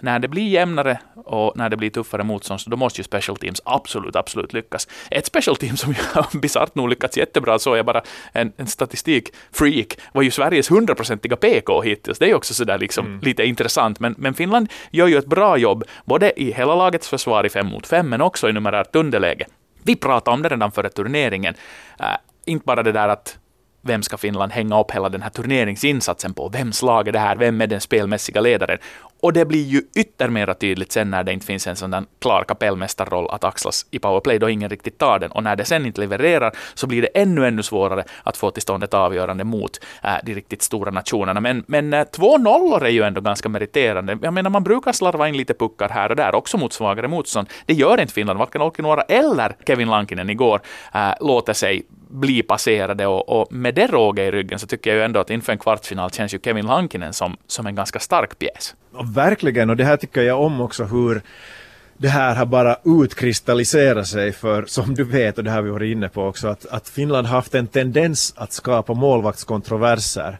när 0.00 0.18
det 0.18 0.28
blir 0.28 0.48
jämnare 0.48 0.98
och 1.14 1.56
när 1.56 1.68
det 1.68 1.76
blir 1.76 1.90
tuffare 1.90 2.24
motstånd, 2.24 2.60
så 2.60 2.70
då 2.70 2.76
måste 2.76 3.00
ju 3.00 3.04
special 3.04 3.36
teams 3.36 3.62
absolut, 3.64 4.16
absolut 4.16 4.52
lyckas. 4.52 4.88
Ett 5.10 5.26
special 5.26 5.56
team 5.56 5.76
som 5.76 5.94
bisarrt 6.40 6.74
nog 6.74 6.88
lyckats 6.88 7.16
jättebra, 7.16 7.58
så 7.58 7.76
jag 7.76 7.86
bara 7.86 8.02
en, 8.32 8.52
en 8.56 8.66
statistikfreak, 8.66 9.98
var 10.12 10.22
ju 10.22 10.30
Sveriges 10.30 10.70
hundraprocentiga 10.70 11.36
PK 11.36 11.82
hittills. 11.82 12.18
Det 12.18 12.24
är 12.24 12.28
ju 12.28 12.34
också 12.34 12.54
sådär 12.54 12.78
liksom 12.78 13.06
mm. 13.06 13.20
lite 13.20 13.44
intressant, 13.44 14.00
men, 14.00 14.14
men 14.18 14.34
Finland 14.34 14.68
gör 14.90 15.06
ju 15.06 15.18
ett 15.18 15.26
bra 15.26 15.56
jobb, 15.56 15.84
både 16.04 16.40
i 16.40 16.52
hela 16.52 16.74
lagets 16.74 17.08
försvar 17.08 17.46
i 17.46 17.48
fem 17.48 17.66
mot 17.66 17.86
fem, 17.86 18.08
men 18.08 18.20
också 18.20 18.48
i 18.48 18.52
numerärt 18.52 18.96
underläge. 18.96 19.46
Vi 19.84 19.96
pratade 19.96 20.34
om 20.34 20.42
det 20.42 20.48
redan 20.48 20.72
före 20.72 20.88
turneringen. 20.88 21.54
Äh, 22.00 22.06
inte 22.44 22.64
bara 22.64 22.82
det 22.82 22.92
där 22.92 23.08
att 23.08 23.38
vem 23.82 24.02
ska 24.02 24.16
Finland 24.16 24.52
hänga 24.52 24.80
upp 24.80 24.90
hela 24.90 25.08
den 25.08 25.22
här 25.22 25.30
turneringsinsatsen 25.30 26.34
på? 26.34 26.48
Vems 26.48 26.82
lag 26.82 27.08
är 27.08 27.12
det 27.12 27.18
här? 27.18 27.36
Vem 27.36 27.60
är 27.60 27.66
den 27.66 27.80
spelmässiga 27.80 28.40
ledaren? 28.40 28.78
Och 29.20 29.32
det 29.32 29.44
blir 29.44 29.64
ju 29.64 29.82
yttermera 29.96 30.54
tydligt 30.54 30.92
sen 30.92 31.10
när 31.10 31.24
det 31.24 31.32
inte 31.32 31.46
finns 31.46 31.66
en 31.66 31.76
sån 31.76 31.90
där 31.90 32.04
klar 32.18 32.44
kapellmästarroll 32.48 33.28
att 33.30 33.44
axlas 33.44 33.86
i 33.90 33.98
powerplay 33.98 34.38
då 34.38 34.50
ingen 34.50 34.70
riktigt 34.70 34.98
tar 34.98 35.18
den. 35.18 35.30
Och 35.30 35.42
när 35.42 35.56
det 35.56 35.64
sen 35.64 35.86
inte 35.86 36.00
levererar 36.00 36.52
så 36.74 36.86
blir 36.86 37.02
det 37.02 37.08
ännu, 37.14 37.46
ännu 37.46 37.62
svårare 37.62 38.04
att 38.22 38.36
få 38.36 38.50
till 38.50 38.62
stånd 38.62 38.84
ett 38.84 38.94
avgörande 38.94 39.44
mot 39.44 39.80
äh, 40.02 40.14
de 40.24 40.34
riktigt 40.34 40.62
stora 40.62 40.90
nationerna. 40.90 41.40
Men, 41.40 41.64
men 41.66 41.94
äh, 41.94 42.04
två 42.04 42.38
nollor 42.38 42.84
är 42.84 42.90
ju 42.90 43.02
ändå 43.02 43.20
ganska 43.20 43.48
meriterande. 43.48 44.18
Jag 44.22 44.34
menar, 44.34 44.50
man 44.50 44.64
brukar 44.64 44.92
slarva 44.92 45.28
in 45.28 45.36
lite 45.36 45.54
puckar 45.54 45.88
här 45.88 46.10
och 46.10 46.16
där 46.16 46.34
också 46.34 46.58
mot 46.58 46.72
svagare 46.72 47.08
motstånd. 47.08 47.48
Det 47.66 47.74
gör 47.74 48.00
inte 48.00 48.12
Finland. 48.12 48.38
Varken 48.38 48.62
Olkinuora 48.62 49.02
eller 49.02 49.56
Kevin 49.66 49.88
Lankinen 49.88 50.30
igår 50.30 50.60
äh, 50.94 51.12
låter 51.20 51.52
sig 51.52 51.82
bli 52.10 52.42
passerade 52.42 53.06
och, 53.06 53.28
och, 53.28 53.52
med 53.52 53.74
det 53.74 53.86
råge 53.86 54.22
i 54.22 54.30
ryggen 54.30 54.58
så 54.58 54.66
tycker 54.66 54.90
jag 54.90 54.96
ju 54.96 55.04
ändå 55.04 55.20
att 55.20 55.30
inför 55.30 55.52
en 55.52 55.58
kvartsfinal 55.58 56.10
känns 56.10 56.34
ju 56.34 56.38
Kevin 56.44 56.66
Lankinen 56.66 57.12
som, 57.12 57.36
som 57.46 57.66
en 57.66 57.74
ganska 57.74 57.98
stark 57.98 58.38
pjäs. 58.38 58.74
Och 58.92 59.16
verkligen, 59.16 59.70
och 59.70 59.76
det 59.76 59.84
här 59.84 59.96
tycker 59.96 60.22
jag 60.22 60.40
om 60.40 60.60
också 60.60 60.84
hur 60.84 61.22
det 61.96 62.08
här 62.08 62.34
har 62.34 62.46
bara 62.46 62.76
utkristalliserat 62.84 64.06
sig 64.06 64.32
för, 64.32 64.64
som 64.64 64.94
du 64.94 65.04
vet, 65.04 65.38
och 65.38 65.44
det 65.44 65.50
här 65.50 65.62
vi 65.62 65.70
varit 65.70 65.92
inne 65.96 66.08
på 66.08 66.24
också, 66.24 66.48
att, 66.48 66.66
att 66.66 66.88
Finland 66.88 67.26
haft 67.26 67.54
en 67.54 67.66
tendens 67.66 68.34
att 68.36 68.52
skapa 68.52 68.94
målvaktskontroverser. 68.94 70.38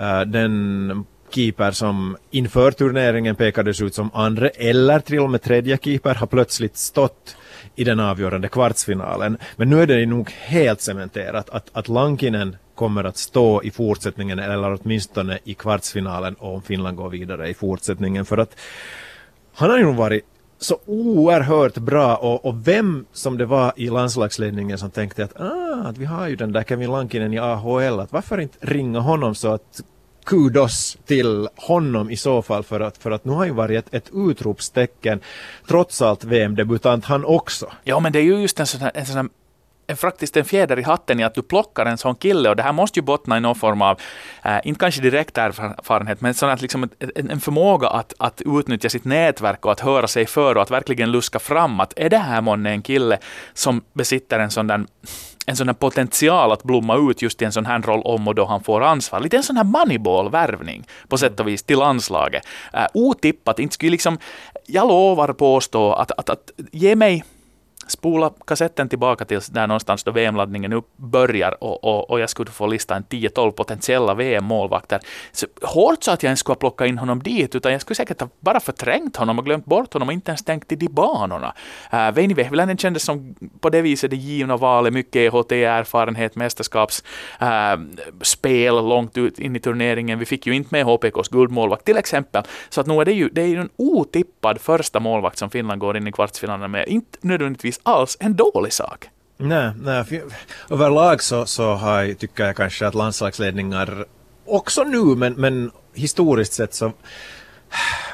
Uh, 0.00 0.20
den 0.20 1.04
keeper 1.30 1.70
som 1.70 2.16
inför 2.30 2.70
turneringen 2.70 3.36
pekades 3.36 3.82
ut 3.82 3.94
som 3.94 4.10
andra 4.14 4.48
eller 4.48 5.00
till 5.00 5.20
och 5.20 5.30
med 5.30 5.42
tredje 5.42 5.78
keeper 5.82 6.14
har 6.14 6.26
plötsligt 6.26 6.76
stått 6.76 7.36
i 7.80 7.84
den 7.84 8.00
avgörande 8.00 8.48
kvartsfinalen. 8.48 9.38
Men 9.56 9.70
nu 9.70 9.82
är 9.82 9.86
det 9.86 10.06
nog 10.06 10.30
helt 10.30 10.80
cementerat 10.80 11.50
att, 11.50 11.70
att 11.72 11.88
Lankinen 11.88 12.56
kommer 12.74 13.04
att 13.04 13.16
stå 13.16 13.62
i 13.62 13.70
fortsättningen 13.70 14.38
eller 14.38 14.78
åtminstone 14.82 15.38
i 15.44 15.54
kvartsfinalen 15.54 16.36
om 16.38 16.62
Finland 16.62 16.96
går 16.96 17.08
vidare 17.08 17.48
i 17.48 17.54
fortsättningen 17.54 18.24
för 18.24 18.38
att 18.38 18.56
han 19.54 19.70
har 19.70 19.78
ju 19.78 19.92
varit 19.92 20.24
så 20.58 20.78
oerhört 20.86 21.74
bra 21.78 22.16
och, 22.16 22.44
och, 22.44 22.68
vem 22.68 23.06
som 23.12 23.38
det 23.38 23.46
var 23.46 23.72
i 23.76 23.90
landslagsledningen 23.90 24.78
som 24.78 24.90
tänkte 24.90 25.24
att, 25.24 25.40
ah, 25.40 25.88
att 25.88 25.98
vi 25.98 26.04
har 26.04 26.28
ju 26.28 26.36
den 26.36 26.52
där 26.52 26.62
Kevin 26.62 26.90
Lankinen 26.90 27.34
i 27.34 27.38
AHL, 27.38 28.00
att 28.00 28.12
varför 28.12 28.40
inte 28.40 28.58
ringa 28.60 29.00
honom 29.00 29.34
så 29.34 29.52
att 29.52 29.82
kudos 30.30 30.98
till 31.06 31.48
honom 31.56 32.10
i 32.10 32.16
så 32.16 32.42
fall 32.42 32.62
för 32.62 32.80
att, 32.80 32.98
för 32.98 33.10
att 33.10 33.24
nu 33.24 33.32
har 33.32 33.44
ju 33.44 33.50
varit 33.50 33.78
ett, 33.78 33.94
ett 33.94 34.10
utropstecken 34.14 35.20
trots 35.68 36.02
allt 36.02 36.24
VM-debutant 36.24 37.04
han 37.04 37.24
också. 37.24 37.72
Ja 37.84 38.00
men 38.00 38.12
det 38.12 38.18
är 38.18 38.22
ju 38.22 38.40
just 38.40 38.60
en 38.60 38.66
sån 38.66 38.80
här, 38.80 38.90
en 38.94 39.06
sån 39.06 39.16
här 39.16 39.28
faktiskt 39.96 40.36
en 40.36 40.44
fjäder 40.44 40.78
i 40.78 40.82
hatten 40.82 41.20
i 41.20 41.24
att 41.24 41.34
du 41.34 41.42
plockar 41.42 41.86
en 41.86 41.98
sån 41.98 42.14
kille 42.14 42.48
och 42.48 42.56
det 42.56 42.62
här 42.62 42.72
måste 42.72 42.98
ju 42.98 43.02
bottna 43.02 43.36
i 43.36 43.40
någon 43.40 43.54
form 43.54 43.82
av, 43.82 44.00
eh, 44.44 44.58
inte 44.64 44.80
kanske 44.80 45.02
direkt 45.02 45.38
erfarenhet, 45.38 46.20
men 46.20 46.34
sån 46.34 46.50
att 46.50 46.62
liksom 46.62 46.82
en, 46.82 47.30
en 47.30 47.40
förmåga 47.40 47.88
att, 47.88 48.14
att 48.18 48.42
utnyttja 48.44 48.88
sitt 48.88 49.04
nätverk 49.04 49.66
och 49.66 49.72
att 49.72 49.80
höra 49.80 50.06
sig 50.06 50.26
för 50.26 50.56
och 50.56 50.62
att 50.62 50.70
verkligen 50.70 51.12
luska 51.12 51.38
fram 51.38 51.80
att 51.80 51.92
är 51.96 52.08
det 52.08 52.18
här 52.18 52.40
månne 52.40 52.70
en 52.70 52.82
kille 52.82 53.18
som 53.54 53.82
besitter 53.92 54.38
en 54.38 54.50
sån 54.50 54.66
där 54.66 54.84
en 55.46 55.56
sån 55.56 55.68
här 55.68 55.74
potential 55.74 56.52
att 56.52 56.62
blomma 56.62 57.10
ut 57.10 57.22
just 57.22 57.42
i 57.42 57.44
en 57.44 57.52
sån 57.52 57.66
här 57.66 57.82
roll 57.82 58.02
om 58.04 58.28
och 58.28 58.34
då 58.34 58.44
han 58.44 58.62
får 58.62 58.80
ansvar. 58.80 59.20
Lite 59.20 59.36
en 59.36 59.42
sån 59.42 59.56
här 59.56 59.64
moneyball-värvning 59.64 60.84
på 61.08 61.18
sätt 61.18 61.40
och 61.40 61.48
vis 61.48 61.62
till 61.62 61.78
landslaget. 61.78 62.46
Uh, 62.74 62.86
otippat, 62.94 63.58
inte 63.58 63.74
skulle 63.74 63.90
liksom, 63.90 64.18
jag 64.66 64.88
lovar 64.88 65.32
påstå 65.32 65.92
att, 65.92 66.10
att, 66.10 66.30
att 66.30 66.50
ge 66.72 66.96
mig 66.96 67.24
spola 67.90 68.32
kassetten 68.46 68.88
tillbaka 68.88 69.24
till 69.24 69.40
där 69.50 69.66
någonstans 69.66 70.04
då 70.04 70.10
VM-laddningen 70.10 70.70
nu 70.70 70.82
börjar 70.96 71.64
och, 71.64 71.84
och, 71.84 72.10
och 72.10 72.20
jag 72.20 72.30
skulle 72.30 72.50
få 72.50 72.66
lista 72.66 72.96
en 72.96 73.04
10-12 73.04 73.50
potentiella 73.50 74.14
VM-målvakter. 74.14 75.00
Så 75.32 75.46
hårt 75.62 76.04
så 76.04 76.10
att 76.10 76.22
jag 76.22 76.28
ens 76.28 76.40
skulle 76.40 76.54
ha 76.54 76.58
plockat 76.58 76.88
in 76.88 76.98
honom 76.98 77.22
dit, 77.22 77.54
utan 77.54 77.72
jag 77.72 77.80
skulle 77.80 77.94
säkert 77.94 78.20
ha 78.20 78.28
bara 78.40 78.60
förträngt 78.60 79.16
honom 79.16 79.38
och 79.38 79.44
glömt 79.44 79.64
bort 79.64 79.92
honom 79.92 80.08
och 80.08 80.12
inte 80.12 80.30
ens 80.30 80.44
tänkt 80.44 80.72
i 80.72 80.76
de 80.76 80.88
banorna. 80.88 81.54
Äh, 81.92 82.12
Veini 82.12 82.34
Vehviläinen 82.34 82.78
kändes 82.78 83.02
som 83.02 83.34
på 83.60 83.70
det 83.70 83.82
viset 83.82 84.10
det 84.10 84.16
givna 84.16 84.56
valet, 84.56 84.92
mycket 84.92 85.16
EHT-erfarenhet, 85.16 86.36
mästerskapsspel 86.36 88.76
äh, 88.76 88.88
långt 88.88 89.18
ut 89.18 89.38
in 89.38 89.56
i 89.56 89.60
turneringen. 89.60 90.18
Vi 90.18 90.24
fick 90.24 90.46
ju 90.46 90.54
inte 90.54 90.68
med 90.72 90.84
HPKs 90.84 91.28
guldmålvakt 91.28 91.84
till 91.84 91.96
exempel. 91.96 92.42
Så 92.68 92.80
att 92.80 92.86
nu 92.86 93.00
är 93.00 93.04
det 93.04 93.12
ju, 93.12 93.28
det 93.28 93.42
är 93.42 93.46
ju 93.46 93.60
en 93.60 93.70
otippad 93.76 94.60
första 94.60 95.00
målvakt 95.00 95.38
som 95.38 95.50
Finland 95.50 95.80
går 95.80 95.96
in 95.96 96.06
i 96.06 96.12
kvartsfinalen 96.12 96.70
med. 96.70 96.88
Inte 96.88 97.18
nödvändigtvis 97.20 97.79
alls 97.82 98.16
en 98.20 98.34
dålig 98.34 98.72
sak. 98.72 99.08
Nej, 99.36 99.70
nej 99.76 100.22
överlag 100.70 101.22
så, 101.22 101.46
så 101.46 101.74
har 101.74 102.02
jag, 102.02 102.18
tycker 102.18 102.44
jag 102.44 102.56
kanske 102.56 102.86
att 102.86 102.94
landslagsledningar 102.94 104.04
också 104.46 104.84
nu, 104.84 104.98
men, 104.98 105.32
men 105.32 105.70
historiskt 105.94 106.52
sett 106.52 106.74
så 106.74 106.92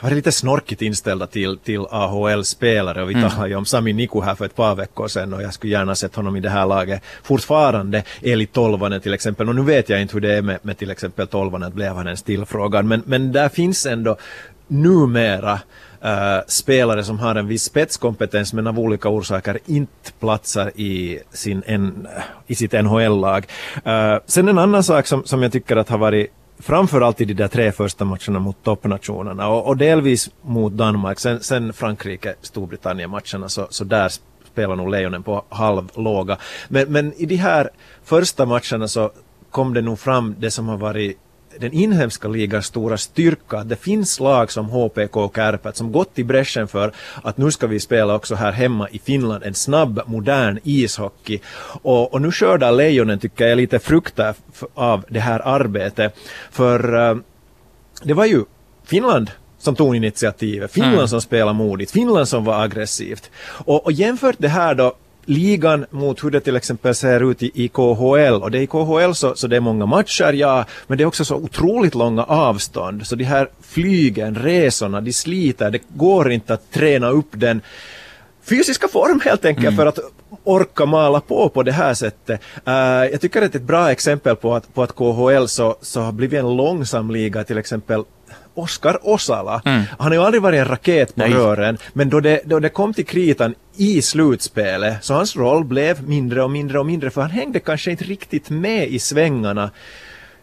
var 0.02 0.10
det 0.10 0.16
lite 0.16 0.32
snorkigt 0.32 0.82
inställda 0.82 1.26
till, 1.26 1.58
till 1.58 1.80
AHL-spelare 1.90 3.02
och 3.02 3.10
vi 3.10 3.14
mm. 3.14 3.30
talade 3.30 3.48
ju 3.48 3.54
om 3.54 3.64
Sami 3.64 3.92
Niku 3.92 4.20
här 4.20 4.34
för 4.34 4.44
ett 4.44 4.56
par 4.56 4.74
veckor 4.74 5.08
sedan 5.08 5.34
och 5.34 5.42
jag 5.42 5.54
skulle 5.54 5.72
gärna 5.72 5.94
sett 5.94 6.14
honom 6.14 6.36
i 6.36 6.40
det 6.40 6.50
här 6.50 6.66
laget 6.66 7.02
fortfarande. 7.22 8.02
Eli 8.22 8.46
Tolvanen 8.46 9.00
till 9.00 9.14
exempel 9.14 9.48
och 9.48 9.54
nu 9.54 9.62
vet 9.62 9.88
jag 9.88 10.02
inte 10.02 10.14
hur 10.14 10.20
det 10.20 10.34
är 10.34 10.42
med, 10.42 10.58
med 10.62 10.78
till 10.78 10.90
exempel 10.90 11.26
Tolvanen, 11.26 11.74
blev 11.74 11.94
han 11.94 12.06
ens 12.06 12.22
tillfrågad 12.22 12.84
men, 12.84 13.02
men 13.06 13.32
där 13.32 13.48
finns 13.48 13.86
ändå 13.86 14.16
numera 14.66 15.60
äh, 16.00 16.38
spelare 16.46 17.04
som 17.04 17.18
har 17.18 17.34
en 17.34 17.46
viss 17.46 17.64
spetskompetens 17.64 18.52
men 18.52 18.66
av 18.66 18.78
olika 18.78 19.08
orsaker 19.08 19.58
inte 19.66 20.12
platsar 20.20 20.72
i, 20.74 21.18
sin 21.32 21.62
en, 21.66 22.08
i 22.46 22.54
sitt 22.54 22.72
NHL-lag. 22.72 23.46
Äh, 23.84 23.94
eh, 23.94 24.18
sen 24.26 24.48
en 24.48 24.58
annan 24.58 24.82
sak 24.82 25.06
som, 25.06 25.24
som 25.24 25.42
jag 25.42 25.52
tycker 25.52 25.76
att 25.76 25.88
har 25.88 25.98
varit 25.98 26.32
framförallt 26.58 27.20
i 27.20 27.24
de 27.24 27.34
där 27.34 27.48
tre 27.48 27.72
första 27.72 28.04
matcherna 28.04 28.38
mot 28.38 28.62
toppnationerna 28.62 29.48
och, 29.48 29.66
och 29.66 29.76
delvis 29.76 30.30
mot 30.42 30.72
Danmark, 30.72 31.20
sen, 31.20 31.40
sen 31.40 31.72
Frankrike, 31.72 32.34
Storbritannien-matcherna 32.42 33.48
så, 33.48 33.66
så 33.70 33.84
där 33.84 34.12
spelar 34.52 34.76
nog 34.76 34.90
Lejonen 34.90 35.22
på 35.22 35.44
halvlåga. 35.48 36.38
Men, 36.68 36.92
men 36.92 37.12
i 37.12 37.26
de 37.26 37.36
här 37.36 37.70
första 38.04 38.46
matcherna 38.46 38.88
så 38.88 39.10
kom 39.50 39.74
det 39.74 39.82
nog 39.82 39.98
fram 39.98 40.34
det 40.38 40.50
som 40.50 40.68
har 40.68 40.76
varit 40.76 41.18
den 41.60 41.72
inhemska 41.72 42.28
ligans 42.28 42.66
stora 42.66 42.96
styrka. 42.96 43.64
Det 43.64 43.76
finns 43.76 44.20
lag 44.20 44.52
som 44.52 44.66
HPK 44.66 45.16
och 45.16 45.36
Kärpät 45.36 45.76
som 45.76 45.92
gått 45.92 46.18
i 46.18 46.24
bräschen 46.24 46.68
för 46.68 46.92
att 47.22 47.38
nu 47.38 47.50
ska 47.50 47.66
vi 47.66 47.80
spela 47.80 48.14
också 48.14 48.34
här 48.34 48.52
hemma 48.52 48.88
i 48.88 48.98
Finland 48.98 49.44
en 49.44 49.54
snabb, 49.54 50.00
modern 50.06 50.58
ishockey. 50.62 51.40
Och, 51.82 52.14
och 52.14 52.22
nu 52.22 52.32
skördar 52.32 52.72
Lejonen, 52.72 53.18
tycker 53.18 53.46
jag, 53.46 53.56
lite 53.56 53.78
frukter 53.78 54.34
av 54.74 55.04
det 55.08 55.20
här 55.20 55.40
arbetet. 55.44 56.16
För 56.50 56.94
uh, 56.94 57.18
det 58.02 58.14
var 58.14 58.24
ju 58.24 58.44
Finland 58.84 59.30
som 59.58 59.76
tog 59.76 59.96
initiativet, 59.96 60.72
Finland 60.72 60.94
mm. 60.94 61.08
som 61.08 61.20
spelade 61.20 61.52
modigt, 61.52 61.90
Finland 61.90 62.28
som 62.28 62.44
var 62.44 62.62
aggressivt. 62.64 63.30
Och, 63.44 63.84
och 63.84 63.92
jämfört 63.92 64.36
det 64.38 64.48
här 64.48 64.74
då 64.74 64.94
ligan 65.26 65.86
mot 65.90 66.24
hur 66.24 66.30
det 66.30 66.40
till 66.40 66.56
exempel 66.56 66.94
ser 66.94 67.30
ut 67.30 67.42
i, 67.42 67.50
i 67.54 67.68
KHL. 67.68 68.42
Och 68.42 68.50
det 68.50 68.58
är 68.58 68.62
i 68.62 68.66
KHL 68.66 69.12
så, 69.14 69.34
så 69.34 69.46
det 69.46 69.56
är 69.56 69.60
många 69.60 69.86
matcher, 69.86 70.32
ja, 70.32 70.64
men 70.86 70.98
det 70.98 71.04
är 71.04 71.06
också 71.06 71.24
så 71.24 71.36
otroligt 71.36 71.94
långa 71.94 72.24
avstånd. 72.24 73.06
Så 73.06 73.16
de 73.16 73.24
här 73.24 73.48
flygen, 73.62 74.34
resorna, 74.34 75.00
de 75.00 75.12
sliter. 75.12 75.70
Det 75.70 75.80
går 75.88 76.32
inte 76.32 76.54
att 76.54 76.70
träna 76.70 77.08
upp 77.08 77.28
den 77.30 77.60
fysiska 78.44 78.88
form 78.88 79.20
helt 79.24 79.44
enkelt 79.44 79.66
mm. 79.66 79.76
för 79.76 79.86
att 79.86 79.98
orka 80.44 80.86
mala 80.86 81.20
på 81.20 81.48
på 81.48 81.62
det 81.62 81.72
här 81.72 81.94
sättet. 81.94 82.40
Uh, 82.68 82.74
jag 83.12 83.20
tycker 83.20 83.42
att 83.42 83.52
det 83.52 83.56
är 83.56 83.60
ett 83.60 83.66
bra 83.66 83.90
exempel 83.90 84.36
på 84.36 84.54
att, 84.54 84.74
på 84.74 84.82
att 84.82 84.92
KHL 84.92 85.46
så, 85.46 85.76
så 85.80 86.00
har 86.00 86.12
blivit 86.12 86.40
en 86.40 86.56
långsam 86.56 87.10
liga 87.10 87.44
till 87.44 87.58
exempel 87.58 88.02
Oskar 88.54 88.98
Osala. 89.02 89.62
Mm. 89.64 89.82
Han 89.98 90.06
har 90.06 90.14
ju 90.14 90.22
aldrig 90.22 90.42
varit 90.42 90.58
en 90.58 90.68
raket 90.68 91.14
på 91.14 91.20
Nej. 91.20 91.32
rören, 91.32 91.78
men 91.92 92.10
då 92.10 92.20
det, 92.20 92.40
då 92.44 92.58
det 92.58 92.68
kom 92.68 92.94
till 92.94 93.06
kritan 93.06 93.54
i 93.76 94.02
slutspelet 94.02 95.04
så 95.04 95.14
hans 95.14 95.36
roll 95.36 95.64
blev 95.64 96.08
mindre 96.08 96.42
och 96.42 96.50
mindre 96.50 96.78
och 96.78 96.86
mindre 96.86 97.10
för 97.10 97.20
han 97.20 97.30
hängde 97.30 97.60
kanske 97.60 97.90
inte 97.90 98.04
riktigt 98.04 98.50
med 98.50 98.88
i 98.88 98.98
svängarna 98.98 99.70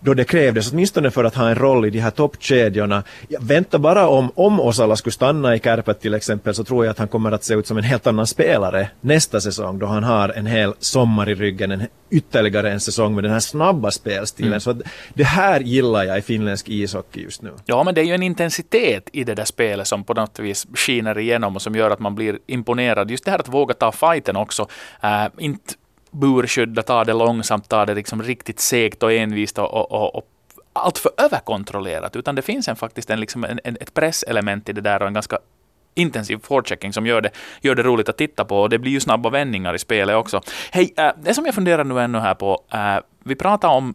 då 0.03 0.13
det 0.13 0.23
krävdes, 0.23 0.71
åtminstone 0.71 1.11
för 1.11 1.23
att 1.23 1.35
ha 1.35 1.49
en 1.49 1.55
roll 1.55 1.85
i 1.85 1.89
de 1.89 1.99
här 1.99 2.11
toppkedjorna. 2.11 3.03
Vänta 3.39 3.79
bara 3.79 4.07
om, 4.07 4.31
om 4.35 4.59
Osala 4.59 4.95
skulle 4.95 5.13
stanna 5.13 5.55
i 5.55 5.59
Kärpät 5.59 6.01
till 6.01 6.13
exempel 6.13 6.55
så 6.55 6.63
tror 6.63 6.85
jag 6.85 6.91
att 6.91 6.99
han 6.99 7.07
kommer 7.07 7.31
att 7.31 7.43
se 7.43 7.53
ut 7.53 7.67
som 7.67 7.77
en 7.77 7.83
helt 7.83 8.07
annan 8.07 8.27
spelare 8.27 8.89
nästa 9.01 9.41
säsong 9.41 9.79
då 9.79 9.85
han 9.85 10.03
har 10.03 10.29
en 10.29 10.45
hel 10.45 10.73
sommar 10.79 11.29
i 11.29 11.35
ryggen, 11.35 11.71
en, 11.71 11.87
ytterligare 12.09 12.71
en 12.71 12.79
säsong 12.79 13.15
med 13.15 13.23
den 13.23 13.31
här 13.31 13.39
snabba 13.39 13.91
spelstilen. 13.91 14.51
Mm. 14.51 14.59
Så 14.59 14.75
det 15.13 15.23
här 15.23 15.59
gillar 15.59 16.03
jag 16.03 16.17
i 16.17 16.21
finländsk 16.21 16.69
ishockey 16.69 17.21
just 17.21 17.41
nu. 17.41 17.51
Ja, 17.65 17.83
men 17.83 17.95
det 17.95 18.01
är 18.01 18.05
ju 18.05 18.13
en 18.13 18.23
intensitet 18.23 19.09
i 19.13 19.23
det 19.23 19.35
där 19.35 19.45
spelet 19.45 19.87
som 19.87 20.03
på 20.03 20.13
något 20.13 20.39
vis 20.39 20.67
skiner 20.73 21.19
igenom 21.19 21.55
och 21.55 21.61
som 21.61 21.75
gör 21.75 21.91
att 21.91 21.99
man 21.99 22.15
blir 22.15 22.39
imponerad. 22.47 23.11
Just 23.11 23.25
det 23.25 23.31
här 23.31 23.39
att 23.39 23.49
våga 23.49 23.73
ta 23.73 23.91
fighten 23.91 24.35
också. 24.35 24.67
Uh, 25.03 25.27
inte 25.37 25.73
burskydda, 26.13 26.83
ta 26.83 27.03
det 27.03 27.13
långsamt, 27.13 27.69
ta 27.69 27.85
det 27.85 27.93
liksom 27.93 28.23
riktigt 28.23 28.59
segt 28.59 29.03
och 29.03 29.13
envist 29.13 29.59
och, 29.59 29.73
och, 29.73 29.91
och, 29.91 30.15
och 30.15 30.27
allt 30.73 30.97
för 30.97 31.11
överkontrollerat, 31.17 32.15
utan 32.15 32.35
det 32.35 32.41
finns 32.41 32.67
en, 32.67 32.75
faktiskt 32.75 33.09
en, 33.09 33.19
liksom 33.19 33.43
en, 33.43 33.59
en, 33.63 33.77
ett 33.81 33.93
presselement 33.93 34.69
i 34.69 34.73
det 34.73 34.81
där 34.81 35.01
och 35.01 35.07
en 35.07 35.13
ganska 35.13 35.37
intensiv 35.95 36.39
forechecking 36.43 36.93
som 36.93 37.05
gör 37.05 37.21
det, 37.21 37.29
gör 37.61 37.75
det 37.75 37.83
roligt 37.83 38.09
att 38.09 38.17
titta 38.17 38.45
på. 38.45 38.61
Och 38.61 38.69
det 38.69 38.79
blir 38.79 38.91
ju 38.91 38.99
snabba 38.99 39.29
vändningar 39.29 39.73
i 39.73 39.79
spelet 39.79 40.15
också. 40.15 40.41
Hej, 40.71 40.93
äh, 40.97 41.09
det 41.23 41.33
som 41.33 41.45
jag 41.45 41.55
funderar 41.55 41.83
nu 41.83 41.99
ännu 41.99 42.19
här 42.19 42.33
på, 42.33 42.63
äh, 42.73 42.97
vi 43.23 43.35
pratar 43.35 43.69
om 43.69 43.93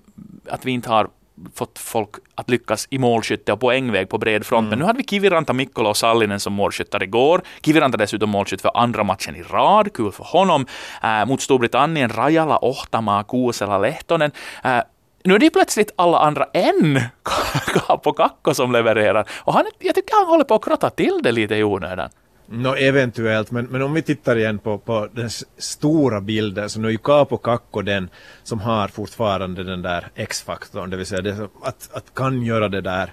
att 0.49 0.65
vi 0.65 0.71
inte 0.71 0.89
har 0.89 1.09
fått 1.55 1.79
folk 1.79 2.11
att 2.35 2.51
lyckas 2.51 2.87
i 2.91 2.99
målskytte 2.99 3.53
och 3.53 3.61
poängväg 3.61 4.09
på 4.09 4.19
bred 4.19 4.47
front. 4.47 4.63
Mm. 4.63 4.71
Men 4.71 4.79
nu 4.79 4.85
hade 4.85 4.97
vi 4.97 5.05
Kiviranta, 5.05 5.53
Mikkola 5.53 5.89
och 5.89 5.97
Sallinen 5.97 6.41
som 6.41 6.53
målskyttar 6.53 7.03
igår. 7.03 7.43
Kiviranta 7.63 7.97
dessutom 7.97 8.31
målskytt 8.31 8.63
för 8.63 8.71
andra 8.75 9.05
matchen 9.05 9.37
i 9.37 9.43
rad, 9.43 9.93
kul 9.93 10.13
för 10.13 10.25
honom. 10.25 10.67
Äh, 11.03 11.27
mot 11.27 11.41
Storbritannien, 11.41 12.09
Rajala, 12.09 12.59
Ohtama, 12.59 13.25
Kuusela, 13.25 13.79
Lehtonen. 13.79 14.31
Äh, 14.65 14.81
nu 15.25 15.35
är 15.35 15.39
det 15.39 15.51
plötsligt 15.51 15.91
alla 15.97 16.19
andra 16.19 16.45
än 16.53 17.01
Kaapo 17.75 18.13
Kakko 18.13 18.55
som 18.55 18.73
levererar. 18.73 19.29
Och 19.35 19.53
han, 19.53 19.65
jag 19.79 19.95
tycker 19.95 20.15
han 20.17 20.27
håller 20.27 20.45
på 20.45 20.55
att 20.55 20.65
krotta 20.65 20.91
till 20.91 21.21
det 21.23 21.33
lite 21.33 21.55
i 21.55 21.65
onödan. 21.65 22.11
No, 22.51 22.75
eventuellt, 22.75 23.51
men, 23.51 23.67
men 23.67 23.83
om 23.83 23.95
vi 23.95 24.03
tittar 24.03 24.37
igen 24.37 24.59
på, 24.59 24.79
på 24.79 25.09
den 25.13 25.31
stora 25.59 26.21
bilden 26.21 26.71
så 26.71 26.81
nu 26.81 26.89
är 26.89 26.93
ju 26.93 26.99
Capo 26.99 27.37
Kakko 27.37 27.83
den 27.83 28.11
som 28.43 28.61
har 28.61 28.89
fortfarande 28.89 29.65
den 29.65 29.83
där 29.83 30.09
X-faktorn, 30.15 30.91
det 30.91 30.97
vill 30.97 31.07
säga 31.07 31.23
det, 31.23 31.49
att, 31.63 31.91
att 31.93 32.15
kan 32.15 32.43
göra 32.43 32.69
det 32.69 32.81
där 32.81 33.13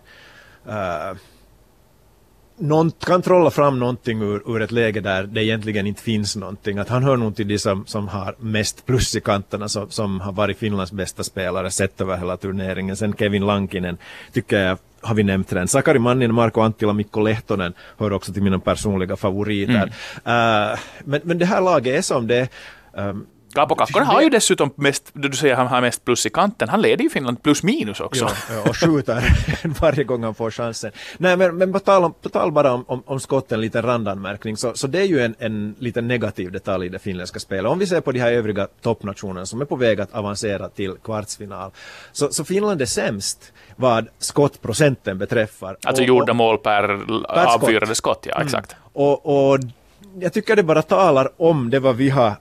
uh, 0.68 1.18
någon, 2.58 2.92
kan 2.92 3.22
trolla 3.22 3.52
fram 3.52 3.80
någonting 3.80 4.22
ur, 4.22 4.42
ur 4.46 4.62
ett 4.62 4.72
läge 4.72 5.02
där 5.02 5.24
det 5.24 5.44
egentligen 5.44 5.88
inte 5.88 6.02
finns 6.02 6.36
någonting. 6.36 6.78
Att 6.78 6.90
han 6.90 7.04
hör 7.04 7.18
nog 7.18 7.36
till 7.36 7.48
de 7.48 7.60
som, 7.60 7.86
som 7.86 8.08
har 8.08 8.36
mest 8.40 8.86
plus 8.86 9.16
i 9.16 9.22
kanterna, 9.22 9.70
som, 9.70 9.90
som 9.90 10.22
har 10.22 10.32
varit 10.32 10.58
Finlands 10.58 10.92
bästa 10.92 11.24
spelare 11.24 11.72
sett 11.72 12.02
över 12.02 12.18
hela 12.18 12.38
turneringen. 12.38 12.96
Sen 12.96 13.14
Kevin 13.14 13.46
Lankinen 13.46 13.98
tycker 14.34 14.60
jag 14.60 14.78
har 15.02 15.16
vi 15.16 15.24
nämnt 15.24 15.54
redan. 15.54 15.68
Sakari 15.68 16.00
Manninen, 16.00 16.36
Marko 16.36 16.62
Anttila, 16.62 16.94
Mikko 16.94 17.22
Lehtonen 17.22 17.74
hör 17.98 18.14
också 18.14 18.34
till 18.34 18.44
mina 18.44 18.60
personliga 18.60 19.16
favoriter. 19.16 19.92
Mm. 20.24 20.72
Uh, 20.72 20.78
men, 21.04 21.22
men 21.24 21.38
det 21.38 21.46
här 21.46 21.62
laget 21.62 21.98
är 21.98 22.02
som 22.02 22.28
det 22.28 22.50
um, 22.94 23.26
Kaapo 23.56 23.76
Kakkonen 23.76 24.08
har 24.08 24.22
ju 24.22 24.30
dessutom 24.30 24.74
mest, 24.76 25.10
du 25.14 25.32
säger 25.32 25.56
han 25.56 25.68
har 25.68 25.82
mest 25.82 26.06
plus 26.06 26.26
i 26.26 26.30
kanten, 26.30 26.70
han 26.70 26.82
leder 26.82 27.04
ju 27.04 27.10
Finland 27.10 27.44
plus 27.44 27.64
minus 27.64 28.00
också. 28.00 28.30
Ja, 28.50 28.70
och 28.70 28.78
skjuter 28.78 29.24
varje 29.82 30.04
gång 30.04 30.24
han 30.24 30.36
får 30.36 30.52
chansen. 30.52 30.92
Nej 31.18 31.38
men, 31.38 31.58
men 31.58 31.74
på, 31.74 31.80
tal 31.80 32.04
om, 32.04 32.14
på 32.22 32.30
tal 32.30 32.52
bara 32.52 32.74
om, 32.74 32.86
om, 32.88 33.04
om 33.06 33.20
skotten, 33.20 33.62
lite 33.62 33.82
randanmärkning, 33.82 34.58
så, 34.58 34.74
så 34.74 34.88
det 34.88 35.00
är 35.00 35.06
ju 35.06 35.20
en, 35.20 35.36
en 35.40 35.76
lite 35.80 36.02
negativ 36.02 36.52
detalj 36.52 36.86
i 36.86 36.90
det 36.90 37.00
finländska 37.00 37.40
spelet. 37.40 37.72
Om 37.72 37.80
vi 37.80 37.88
ser 37.88 38.02
på 38.02 38.12
de 38.12 38.20
här 38.20 38.32
övriga 38.32 38.68
toppnationerna 38.82 39.46
som 39.46 39.62
är 39.62 39.66
på 39.66 39.76
väg 39.76 40.02
att 40.02 40.14
avancera 40.14 40.70
till 40.70 40.94
kvartsfinal, 41.04 41.72
så, 42.12 42.32
så 42.32 42.44
Finland 42.44 42.82
är 42.82 42.86
sämst 42.86 43.54
vad 43.76 44.08
skottprocenten 44.20 45.18
beträffar. 45.18 45.78
Alltså 45.84 46.04
och, 46.04 46.08
gjorda 46.08 46.34
mål 46.34 46.58
per, 46.58 46.88
per 47.34 47.56
avfyrade 47.56 47.96
skott, 47.96 48.26
ja 48.30 48.36
mm. 48.36 48.46
exakt. 48.46 48.72
Mm. 48.72 48.84
Och, 48.94 49.52
och 49.52 49.60
jag 50.20 50.34
tycker 50.34 50.56
det 50.56 50.64
bara 50.64 50.82
talar 50.82 51.30
om 51.38 51.70
det 51.70 51.80
vad 51.80 51.96
vi 51.96 52.10
har 52.10 52.34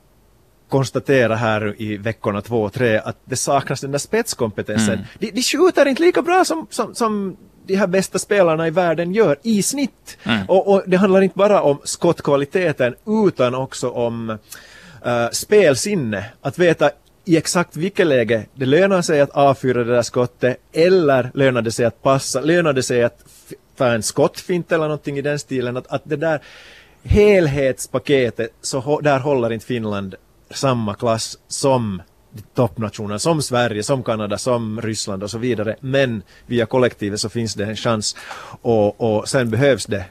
konstatera 0.75 1.35
här 1.35 1.75
i 1.79 1.97
veckorna 1.97 2.41
två 2.41 2.63
och 2.63 2.73
tre 2.73 2.97
att 2.97 3.17
det 3.25 3.37
saknas 3.37 3.81
den 3.81 3.91
där 3.91 3.99
spetskompetensen. 3.99 4.95
Mm. 4.95 5.05
De, 5.19 5.31
de 5.31 5.43
skjuter 5.43 5.87
inte 5.87 6.03
lika 6.03 6.23
bra 6.23 6.45
som, 6.45 6.67
som, 6.71 6.95
som 6.95 7.37
de 7.67 7.77
här 7.77 7.87
bästa 7.87 8.19
spelarna 8.19 8.67
i 8.67 8.71
världen 8.71 9.13
gör 9.13 9.37
i 9.43 9.63
snitt. 9.63 10.19
Mm. 10.25 10.47
Och, 10.49 10.73
och, 10.73 10.83
det 10.87 10.97
handlar 10.97 11.23
inte 11.23 11.39
bara 11.39 11.63
om 11.63 11.79
skottkvaliteten 11.85 12.95
utan 13.27 13.55
också 13.55 13.91
om 13.91 14.31
uh, 14.31 15.31
spelsinne. 15.33 16.25
Att 16.41 16.59
veta 16.59 16.91
i 17.25 17.37
exakt 17.37 17.77
vilket 17.77 18.07
läge 18.07 18.47
det 18.55 18.67
lönar 18.67 19.03
sig 19.03 19.21
att 19.21 19.31
avfyra 19.31 19.85
det 19.85 19.95
där 19.95 20.03
skottet 20.03 20.57
eller 20.73 21.31
lönar 21.35 21.63
det 21.63 21.73
sig 21.73 21.85
att 21.85 22.03
passa, 22.03 22.41
lönar 22.41 22.73
det 22.73 22.83
sig 22.83 23.05
att 23.05 23.19
ta 23.77 23.87
en 23.87 24.03
skottfint 24.03 24.73
eller 24.73 24.85
någonting 24.85 25.19
i 25.19 25.23
den 25.23 25.39
stilen. 25.39 25.77
Att, 25.77 25.87
att 25.87 26.03
det 26.05 26.17
där 26.17 26.41
helhetspaketet, 27.05 28.51
så 28.63 29.01
där 29.01 29.19
håller 29.19 29.53
inte 29.53 29.67
Finland 29.67 30.15
samma 30.55 30.95
klass 30.95 31.39
som 31.49 32.03
toppnationer 32.55 33.19
som 33.19 33.43
Sverige, 33.43 33.83
som 33.83 34.03
Kanada, 34.03 34.39
som 34.39 34.81
Ryssland 34.81 35.23
och 35.23 35.31
så 35.31 35.39
vidare. 35.39 35.77
Men 35.81 36.23
via 36.47 36.67
kollektivet 36.67 37.21
så 37.21 37.29
finns 37.29 37.55
det 37.55 37.65
en 37.65 37.77
chans 37.77 38.17
och, 38.63 39.01
och 39.01 39.29
sen 39.29 39.51
behövs 39.51 39.87
det 39.87 40.05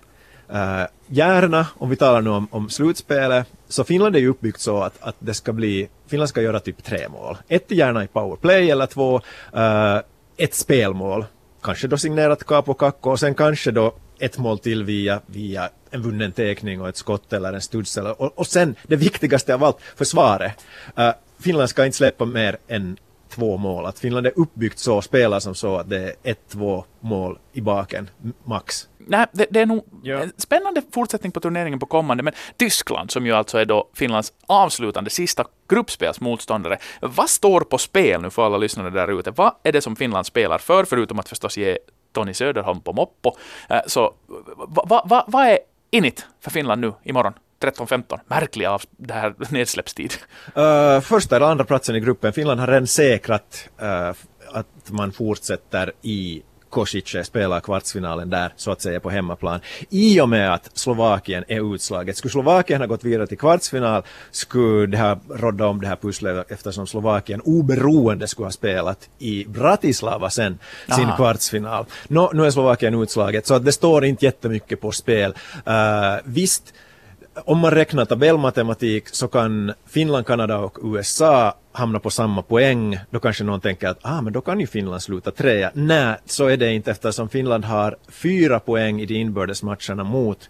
eh, 0.50 0.80
uh, 0.80 0.86
gärna, 1.08 1.68
om 1.78 1.90
vi 1.90 1.96
talar 1.96 2.22
nu 2.22 2.30
om, 2.30 2.48
om 2.52 2.70
slutspelet, 2.70 3.48
så 3.68 3.84
Finland 3.84 4.16
är 4.16 4.20
ju 4.20 4.30
uppbyggt 4.30 4.60
så 4.60 4.82
att, 4.82 5.04
att 5.04 5.16
det 5.20 5.34
ska 5.34 5.54
bli, 5.54 5.90
Finland 6.08 6.30
ska 6.30 6.42
göra 6.42 6.60
typ 6.60 6.84
tre 6.84 7.10
mål. 7.10 7.38
Ett 7.48 7.72
gärna 7.72 8.04
i 8.04 8.08
powerplay 8.08 8.72
eller 8.72 8.86
två, 8.86 9.16
uh, 9.56 10.00
ett 10.38 10.54
spelmål, 10.54 11.26
kanske 11.62 11.88
då 11.88 11.98
signerat 11.98 12.44
Capo 12.44 12.74
Kakko 12.74 13.10
och 13.10 13.20
sen 13.20 13.36
kanske 13.36 13.72
då 13.72 13.94
ett 14.25 14.38
mål 14.38 14.60
till 14.60 14.84
via, 14.84 15.22
via 15.25 15.70
en 15.92 16.01
vunnen 16.01 16.32
tekning 16.32 16.82
och 16.82 16.89
ett 16.89 16.98
skott 16.98 17.34
eller 17.34 17.53
en 17.53 17.62
studs. 17.62 17.98
Eller, 17.98 18.22
och, 18.22 18.39
och 18.39 18.48
sen 18.48 18.75
det 18.84 18.96
viktigaste 18.96 19.53
av 19.53 19.63
allt, 19.63 19.77
försvaret. 19.96 20.65
Uh, 21.00 21.10
Finland 21.39 21.70
ska 21.70 21.86
inte 21.86 21.98
släppa 21.98 22.25
mer 22.25 22.58
än 22.68 22.98
två 23.30 23.58
mål. 23.58 23.86
Att 23.86 24.00
Finland 24.00 24.27
är 24.27 24.34
uppbyggt 24.36 24.80
så, 24.80 25.01
spelar 25.01 25.39
som 25.39 25.56
så 25.56 25.77
att 25.77 25.89
det 25.89 26.00
är 26.00 26.13
ett, 26.24 26.39
två 26.50 26.86
mål 27.00 27.39
i 27.53 27.62
baken, 27.62 28.10
max. 28.44 28.88
Nej, 28.98 29.25
det, 29.32 29.48
det 29.50 29.60
är 29.60 29.65
nog 29.65 29.86
ja. 30.03 30.20
en 30.20 30.32
spännande 30.38 30.82
fortsättning 30.94 31.32
på 31.32 31.39
turneringen 31.39 31.80
på 31.80 31.86
kommande, 31.86 32.24
men 32.24 32.34
Tyskland, 32.58 33.12
som 33.12 33.25
ju 33.25 33.32
alltså 33.32 33.58
är 33.58 33.65
då 33.65 33.89
Finlands 33.94 34.34
avslutande 34.48 35.10
sista 35.10 35.46
gruppspelsmotståndare, 35.70 36.77
vad 37.01 37.30
står 37.30 37.62
på 37.62 37.77
spel 37.77 38.22
nu 38.22 38.30
för 38.30 38.46
alla 38.46 38.58
lyssnare 38.58 38.89
där 38.89 39.20
ute? 39.20 39.32
Vad 39.32 39.53
är 39.63 39.72
det 39.72 39.81
som 39.81 39.96
Finland 39.96 40.25
spelar 40.25 40.57
för, 40.57 40.86
förutom 40.86 41.20
att 41.20 41.29
förstås 41.29 41.57
ge 41.57 41.77
Tony 42.14 42.34
Söderholm 42.34 42.82
på 42.82 42.94
Moppo? 42.94 43.36
Äh, 43.70 43.80
så 43.88 44.14
vad 44.56 44.90
va, 44.90 45.06
va, 45.06 45.26
va 45.28 45.48
är 45.50 45.60
init 45.92 46.26
för 46.42 46.52
Finland 46.52 46.82
nu 46.82 46.94
imorgon? 47.04 47.34
13-15. 47.64 48.20
Märklig 48.26 48.66
av 48.66 48.82
det 48.98 49.14
här 49.14 49.36
nedsläppstid. 49.50 50.14
Uh, 50.58 51.00
första 51.02 51.36
eller 51.36 51.46
andra 51.46 51.66
platsen 51.66 51.96
i 51.96 52.00
gruppen. 52.00 52.34
Finland 52.34 52.60
har 52.60 52.68
redan 52.68 52.88
säkrat 52.88 53.70
uh, 53.82 54.14
att 54.54 54.90
man 54.90 55.12
fortsätter 55.12 55.92
i 56.02 56.44
Kosice 56.74 57.24
spelar 57.24 57.59
kvartsfinalen 57.59 58.29
där 58.29 58.53
så 58.55 58.72
att 58.72 58.81
säga 58.81 59.00
på 59.00 59.09
hemmaplan. 59.09 59.59
I 59.90 60.22
och 60.22 60.29
med 60.29 60.53
att 60.53 60.70
Slovakien 60.74 61.44
är 61.48 61.75
utslaget. 61.75 62.18
Skulle 62.18 62.31
Slovakien 62.31 62.81
ha 62.81 62.88
gått 62.88 63.03
vidare 63.03 63.27
till 63.27 63.38
kvartsfinal 63.38 64.03
skulle 64.31 64.86
det 64.86 64.98
ha 64.98 65.20
rådda 65.29 65.68
om 65.68 65.81
det 65.81 65.88
här 65.88 65.96
pusslet 65.96 66.51
eftersom 66.51 66.88
Slovakien 66.88 67.42
oberoende 67.42 68.27
skulle 68.27 68.46
ha 68.46 68.51
spelat 68.51 69.09
i 69.20 69.46
Bratislava 69.46 70.29
sen 70.29 70.59
sin 70.96 71.05
Aha. 71.05 71.16
kvartsfinal. 71.16 71.86
Nå, 72.07 72.31
nu 72.33 72.46
är 72.46 72.51
Slovakien 72.51 73.01
utslaget 73.01 73.48
så 73.48 73.53
att 73.53 73.66
det 73.66 73.72
står 73.72 74.05
inte 74.05 74.25
jättemycket 74.25 74.81
på 74.81 74.92
spel. 74.92 75.33
Uh, 75.68 75.74
visst 76.24 76.74
om 77.46 77.59
man 77.59 77.72
räknar 77.72 78.05
tabellmatematik 78.05 79.09
så 79.09 79.27
kan 79.27 79.74
Finland, 79.88 80.25
Kanada 80.25 80.57
och 80.57 80.77
USA 80.83 81.53
hamnar 81.74 82.00
på 82.00 82.09
samma 82.09 82.42
poäng. 82.42 83.00
Då 83.09 83.20
kanske 83.20 83.44
någon 83.44 83.62
tänker 83.62 83.88
att 83.88 84.00
ah, 84.01 84.22
men 84.22 84.33
då 84.33 84.42
kan 84.42 84.59
ju 84.59 84.68
Finland 84.68 85.01
sluta 85.01 85.31
trea. 85.31 85.72
Nej, 85.74 86.16
så 86.25 86.48
är 86.48 86.57
det 86.57 86.74
inte 86.74 86.92
eftersom 86.92 87.29
Finland 87.29 87.66
har 87.66 87.96
fyra 88.07 88.59
poäng 88.59 89.01
i 89.01 89.05
de 89.05 89.16
inbördes 89.16 89.64
matcherna 89.64 90.03
mot 90.03 90.50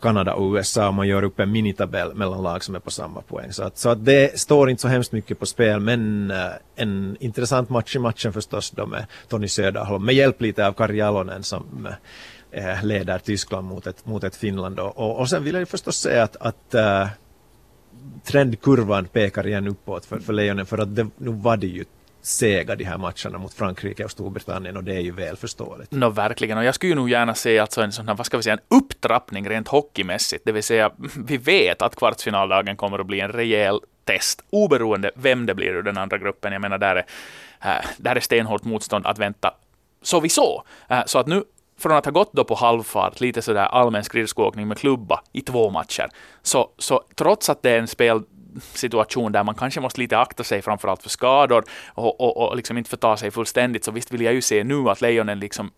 Kanada 0.00 0.34
och 0.34 0.54
USA 0.54 0.88
och 0.88 0.94
man 0.94 1.08
gör 1.08 1.22
upp 1.22 1.40
en 1.40 1.52
minitabell 1.52 2.14
mellan 2.14 2.42
lag 2.42 2.64
som 2.64 2.74
är 2.74 2.78
på 2.78 2.90
samma 2.90 3.20
poäng. 3.20 3.52
Så 3.52 3.62
att, 3.62 3.78
så 3.78 3.88
att 3.88 4.04
det 4.04 4.40
står 4.40 4.70
inte 4.70 4.82
så 4.82 4.88
hemskt 4.88 5.12
mycket 5.12 5.38
på 5.38 5.46
spel 5.46 5.80
men 5.80 6.30
eh, 6.30 6.36
en 6.76 7.16
intressant 7.20 7.68
match 7.68 7.96
i 7.96 7.98
matchen 7.98 8.32
förstås 8.32 8.70
då 8.70 8.86
med 8.86 9.06
Tony 9.28 9.48
Söderholm 9.48 10.04
med 10.04 10.14
hjälp 10.14 10.40
lite 10.40 10.66
av 10.66 10.72
Kari 10.72 10.96
Jalonen 10.96 11.42
som 11.42 11.88
eh, 12.50 12.84
leder 12.84 13.18
Tyskland 13.18 13.66
mot 13.66 13.86
ett, 13.86 14.06
mot 14.06 14.24
ett 14.24 14.36
Finland. 14.36 14.80
Och, 14.80 15.18
och 15.18 15.28
sen 15.28 15.44
vill 15.44 15.54
jag 15.54 15.68
förstås 15.68 15.96
säga 15.96 16.22
att, 16.22 16.36
att 16.36 16.74
eh, 16.74 17.08
trendkurvan 18.24 19.04
pekar 19.04 19.46
igen 19.46 19.68
uppåt 19.68 20.06
för, 20.06 20.18
för 20.18 20.32
Lejonen 20.32 20.66
för 20.66 20.78
att 20.78 20.96
det, 20.96 21.06
nu 21.16 21.30
var 21.30 21.56
det 21.56 21.66
ju 21.66 21.84
sega 22.22 22.76
de 22.76 22.84
här 22.84 22.98
matcherna 22.98 23.38
mot 23.38 23.54
Frankrike 23.54 24.04
och 24.04 24.10
Storbritannien 24.10 24.76
och 24.76 24.84
det 24.84 24.94
är 24.94 25.00
ju 25.00 25.10
väl 25.10 25.36
förståeligt. 25.36 25.92
No, 25.92 26.10
verkligen, 26.10 26.58
och 26.58 26.64
jag 26.64 26.74
skulle 26.74 26.90
ju 26.90 26.96
nog 26.96 27.10
gärna 27.10 27.34
se 27.34 27.58
alltså 27.58 27.82
en 27.82 27.92
sån 27.92 28.08
här, 28.08 28.14
vad 28.14 28.26
ska 28.26 28.36
vi 28.36 28.42
säga, 28.42 28.52
en 28.54 28.78
upptrappning 28.78 29.48
rent 29.48 29.68
hockeymässigt, 29.68 30.44
det 30.44 30.52
vill 30.52 30.62
säga 30.62 30.90
vi 31.26 31.36
vet 31.36 31.82
att 31.82 31.96
kvartsfinaldagen 31.96 32.76
kommer 32.76 32.98
att 32.98 33.06
bli 33.06 33.20
en 33.20 33.32
rejäl 33.32 33.80
test, 34.04 34.44
oberoende 34.50 35.10
vem 35.14 35.46
det 35.46 35.54
blir 35.54 35.68
ur 35.68 35.82
den 35.82 35.98
andra 35.98 36.18
gruppen. 36.18 36.52
Jag 36.52 36.62
menar, 36.62 36.78
där 36.78 37.04
är, 37.60 37.84
där 37.96 38.16
är 38.16 38.20
stenhårt 38.20 38.64
motstånd 38.64 39.06
att 39.06 39.18
vänta 39.18 39.54
så 40.02 40.20
vi 40.20 40.28
så. 40.28 40.62
Eh, 40.88 41.02
så 41.06 41.18
att 41.18 41.26
nu 41.26 41.44
från 41.80 41.92
att 41.92 42.04
ha 42.04 42.12
gått 42.12 42.32
då 42.32 42.44
på 42.44 42.54
halvfart, 42.54 43.20
lite 43.20 43.42
sådär 43.42 43.64
allmän 43.64 44.04
skridskoåkning 44.04 44.68
med 44.68 44.78
klubba 44.78 45.20
i 45.32 45.40
två 45.40 45.70
matcher, 45.70 46.08
så, 46.42 46.70
så 46.78 47.02
trots 47.14 47.50
att 47.50 47.62
det 47.62 47.70
är 47.70 47.78
en 47.78 47.88
spelsituation 47.88 49.32
där 49.32 49.44
man 49.44 49.54
kanske 49.54 49.80
måste 49.80 50.00
lite 50.00 50.18
akta 50.18 50.44
sig 50.44 50.62
framförallt 50.62 51.02
för 51.02 51.10
skador 51.10 51.64
och, 51.88 52.20
och, 52.20 52.48
och 52.48 52.56
liksom 52.56 52.78
inte 52.78 52.90
förta 52.90 53.16
sig 53.16 53.30
fullständigt, 53.30 53.84
så 53.84 53.90
visst 53.90 54.12
vill 54.12 54.20
jag 54.20 54.34
ju 54.34 54.42
se 54.42 54.64
nu 54.64 54.88
att 54.88 55.00
Lejonen 55.00 55.40
liksom 55.40 55.70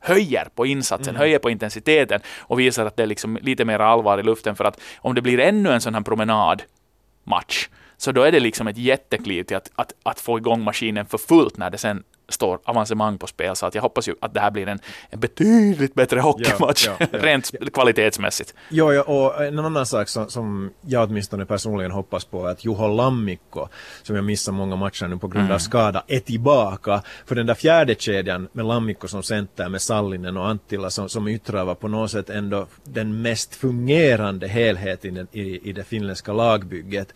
höjer 0.00 0.48
på 0.54 0.66
insatsen, 0.66 1.08
mm. 1.08 1.20
höjer 1.20 1.38
på 1.38 1.50
intensiteten 1.50 2.20
och 2.38 2.60
visar 2.60 2.86
att 2.86 2.96
det 2.96 3.02
är 3.02 3.06
liksom 3.06 3.38
lite 3.42 3.64
mer 3.64 3.78
allvar 3.78 4.18
i 4.18 4.22
luften 4.22 4.56
för 4.56 4.64
att 4.64 4.80
om 4.98 5.14
det 5.14 5.22
blir 5.22 5.40
ännu 5.40 5.72
en 5.72 5.80
sån 5.80 5.94
här 5.94 6.00
promenadmatch 6.00 7.68
så 7.96 8.12
då 8.12 8.22
är 8.22 8.32
det 8.32 8.40
liksom 8.40 8.68
ett 8.68 8.78
jättekliv 8.78 9.44
till 9.44 9.56
att, 9.56 9.70
att, 9.74 9.92
att 10.02 10.20
få 10.20 10.38
igång 10.38 10.64
maskinen 10.64 11.06
för 11.06 11.18
fullt 11.18 11.56
när 11.56 11.70
det 11.70 11.78
sen 11.78 12.02
står 12.30 12.58
avancemang 12.64 13.18
på 13.18 13.26
spel, 13.26 13.56
så 13.56 13.66
att 13.66 13.74
jag 13.74 13.82
hoppas 13.82 14.08
ju 14.08 14.14
att 14.20 14.34
det 14.34 14.40
här 14.40 14.50
blir 14.50 14.68
en, 14.68 14.78
en 15.10 15.20
betydligt 15.20 15.94
bättre 15.94 16.20
hockeymatch, 16.20 16.86
Ja, 16.86 16.96
ja, 16.98 17.06
ja. 17.12 17.18
rent 17.18 17.50
kvalitetsmässigt. 17.72 18.54
Jo, 18.68 18.92
ja, 18.92 19.02
och 19.02 19.44
en 19.44 19.58
annan 19.58 19.86
sak 19.86 20.08
som, 20.08 20.30
som 20.30 20.70
jag 20.80 21.08
åtminstone 21.08 21.46
personligen 21.46 21.90
hoppas 21.90 22.24
på 22.24 22.46
är 22.46 22.50
att 22.50 22.64
Juho 22.64 22.88
Lammikko, 22.88 23.68
som 24.02 24.16
jag 24.16 24.24
missar 24.24 24.52
många 24.52 24.76
matcher 24.76 25.06
nu 25.06 25.18
på 25.18 25.28
grund 25.28 25.52
av 25.52 25.58
skada, 25.58 26.04
är 26.06 26.20
tillbaka. 26.20 27.02
För 27.26 27.34
den 27.34 27.46
där 27.46 27.54
fjärde 27.54 27.94
kedjan 27.94 28.48
med 28.52 28.66
Lammikko 28.66 29.08
som 29.08 29.22
center, 29.22 29.68
med 29.68 29.82
Sallinen 29.82 30.36
och 30.36 30.48
Anttila 30.48 30.90
som, 30.90 31.08
som 31.08 31.28
yttrar 31.28 31.64
var 31.64 31.74
på 31.74 31.88
något 31.88 32.10
sätt 32.10 32.30
ändå 32.30 32.66
den 32.84 33.22
mest 33.22 33.54
fungerande 33.54 34.48
helheten 34.48 35.28
i, 35.32 35.40
i, 35.40 35.68
i 35.68 35.72
det 35.72 35.84
finländska 35.84 36.32
lagbygget. 36.32 37.14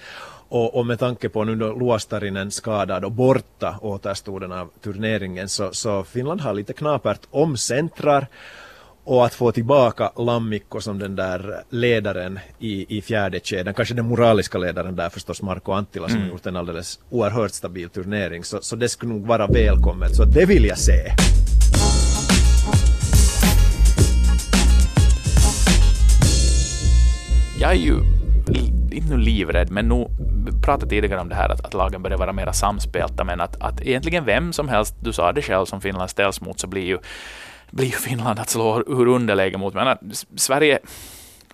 Och, 0.54 0.74
och 0.74 0.86
med 0.86 0.98
tanke 0.98 1.28
på 1.28 1.44
nu 1.44 1.54
då 1.54 1.72
Luostarinen 1.72 2.50
skadad 2.50 3.04
och 3.04 3.12
borta 3.12 3.78
återstoden 3.80 4.52
av 4.52 4.70
turneringen 4.82 5.48
så, 5.48 5.68
så 5.72 6.04
Finland 6.04 6.40
har 6.40 6.54
lite 6.54 6.72
knapert 6.72 7.20
om 7.30 7.56
centrar 7.56 8.26
och 9.04 9.26
att 9.26 9.34
få 9.34 9.52
tillbaka 9.52 10.12
Lammikko 10.16 10.80
som 10.80 10.98
den 10.98 11.16
där 11.16 11.62
ledaren 11.70 12.38
i, 12.58 12.98
i 12.98 13.02
fjärde 13.02 13.40
kedjan, 13.42 13.74
kanske 13.74 13.94
den 13.94 14.08
moraliska 14.08 14.58
ledaren 14.58 14.96
där 14.96 15.08
förstås, 15.08 15.42
Marko 15.42 15.72
Anttila 15.72 16.08
som 16.08 16.20
har 16.20 16.28
gjort 16.28 16.46
en 16.46 16.56
alldeles 16.56 17.00
oerhört 17.10 17.52
stabil 17.52 17.88
turnering, 17.88 18.44
så, 18.44 18.60
så 18.60 18.76
det 18.76 18.88
skulle 18.88 19.12
nog 19.12 19.26
vara 19.26 19.46
välkommet, 19.46 20.16
så 20.16 20.24
det 20.24 20.46
vill 20.46 20.64
jag 20.64 20.78
se. 20.78 21.14
Jag 27.60 27.70
är 27.70 27.74
ju 27.74 27.94
inte 28.94 29.08
nu 29.08 29.16
livrädd, 29.16 29.70
men 29.70 29.88
nu 29.88 30.06
pratade 30.64 30.90
tidigare 30.90 31.20
om 31.20 31.28
det 31.28 31.34
här 31.34 31.48
att, 31.48 31.64
att 31.64 31.74
lagen 31.74 32.02
börjar 32.02 32.18
vara 32.18 32.32
mera 32.32 32.52
samspelta, 32.52 33.24
men 33.24 33.40
att, 33.40 33.62
att 33.62 33.80
egentligen 33.80 34.24
vem 34.24 34.52
som 34.52 34.68
helst, 34.68 34.94
du 35.00 35.12
sa 35.12 35.32
det 35.32 35.42
själv, 35.42 35.64
som 35.64 35.80
Finland 35.80 36.10
ställs 36.10 36.40
mot, 36.40 36.60
så 36.60 36.66
blir 36.66 36.84
ju, 36.84 36.98
blir 37.70 37.86
ju 37.86 37.92
Finland 37.92 38.38
att 38.38 38.50
slå 38.50 38.82
ur 38.86 39.06
underläge 39.06 39.58
mot. 39.58 39.74
Men 39.74 39.98
Sverige 40.36 40.78